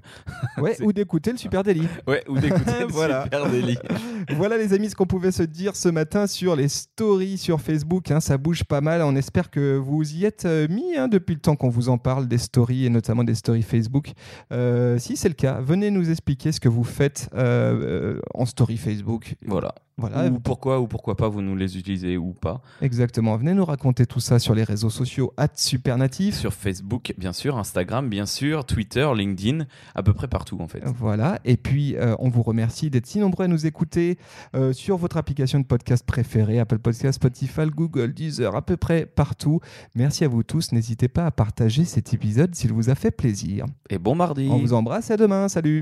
Ouais, 0.58 0.76
ou 0.82 0.92
d'écouter 0.92 1.32
le 1.32 1.38
super 1.38 1.64
délit. 1.64 1.88
Ouais, 2.08 2.24
ou 2.28 2.38
d'écouter 2.38 2.72
le 2.82 2.88
Voilà. 2.88 3.24
super 3.24 3.50
délit. 3.50 3.78
Voilà 4.36 4.58
les 4.58 4.74
amis 4.74 4.90
ce 4.90 4.96
qu'on 4.96 5.06
pouvait 5.06 5.32
se 5.32 5.44
dire 5.44 5.76
ce 5.76 5.88
matin 5.90 6.28
sur 6.28 6.56
les 6.56 6.68
stories 6.68 7.38
sur 7.38 7.62
Facebook. 7.62 8.12
hein, 8.12 8.20
ça 8.20 8.38
bouge 8.38 8.64
pas 8.64 8.82
mal. 8.82 9.02
On 9.02 9.16
espère 9.16 9.50
que 9.50 9.78
vous 9.78 9.99
y 10.04 10.26
êtes 10.26 10.46
euh, 10.46 10.68
mis 10.70 10.96
hein, 10.96 11.08
depuis 11.08 11.36
le 11.36 11.42
temps 11.42 11.56
qu'on 11.56 11.70
vous 11.70 11.90
en 11.90 11.98
parle 11.98 12.28
des 12.28 12.38
stories 12.38 12.86
et 12.86 12.90
notamment 12.90 13.24
des 13.24 13.36
stories 13.36 13.64
Facebook. 13.64 14.12
Euh, 14.52 14.98
si 14.98 15.18
c'est 15.18 15.30
le 15.30 15.36
cas, 15.36 15.60
venez 15.62 15.92
nous 15.92 16.10
expliquer 16.10 16.52
ce 16.52 16.60
que 16.60 16.70
vous 16.70 16.84
faites 16.84 17.30
euh, 17.34 18.20
en 18.34 18.46
story 18.46 18.78
Facebook. 18.78 19.36
Voilà. 19.46 19.76
Voilà, 20.00 20.28
Ou 20.28 20.40
pourquoi 20.40 20.80
ou 20.80 20.88
pourquoi 20.88 21.16
pas 21.16 21.28
vous 21.28 21.42
nous 21.42 21.56
les 21.56 21.78
utilisez 21.78 22.18
ou 22.18 22.34
pas. 22.34 22.62
exactement. 22.82 23.36
Venez 23.38 23.54
nous 23.54 23.66
raconter 23.66 24.06
tout 24.06 24.20
ça 24.20 24.40
sur 24.40 24.56
les 24.56 24.64
réseaux 24.64 24.90
sociaux 24.90 25.34
@supernatif. 25.56 26.36
Sur 26.36 26.54
Facebook, 26.54 27.14
bien 27.18 27.34
sûr, 27.34 27.58
Instagram, 27.58 28.10
bien 28.10 28.26
sûr, 28.26 28.66
Twitter, 28.66 29.08
LinkedIn, 29.16 29.66
à 29.96 30.04
peu 30.04 30.14
près 30.14 30.28
partout 30.28 30.58
en 30.62 30.68
fait. 30.68 30.82
Voilà, 30.86 31.40
et 31.46 31.58
puis 31.58 31.96
euh, 31.96 32.16
on 32.20 32.30
vous 32.30 32.44
remercie 32.44 32.90
d'être 32.90 33.06
si 33.06 33.20
nombreux 33.20 33.46
à 33.46 33.48
nous 33.48 33.66
écouter 33.66 34.18
euh, 34.56 34.74
sur 34.74 34.98
votre 34.98 35.18
application 35.18 35.60
de 35.60 35.66
podcast 35.66 36.06
préférée, 36.06 36.60
Apple 36.60 36.80
Podcast, 36.80 37.16
Spotify, 37.18 37.68
Google, 37.68 38.14
Deezer, 38.14 38.56
à 38.56 38.62
peu 38.62 38.78
près 38.78 39.06
partout. 39.06 39.60
Merci 39.96 40.24
à 40.26 40.28
vous 40.28 40.44
tous, 40.44 40.72
n'hésitez 40.72 41.08
pas 41.08 41.26
à 41.26 41.32
partager 41.32 41.86
cet 41.86 42.14
épisode 42.14 42.56
s'il 42.56 42.74
vous 42.74 42.90
a 42.90 42.96
fait 42.96 43.12
plaisir. 43.12 43.66
Et 43.90 43.98
bon 43.98 44.16
mardi. 44.16 44.48
On 44.52 44.58
vous 44.58 44.74
embrasse 44.74 45.10
et 45.10 45.14
à 45.14 45.18
demain, 45.18 45.48
salut 45.50 45.82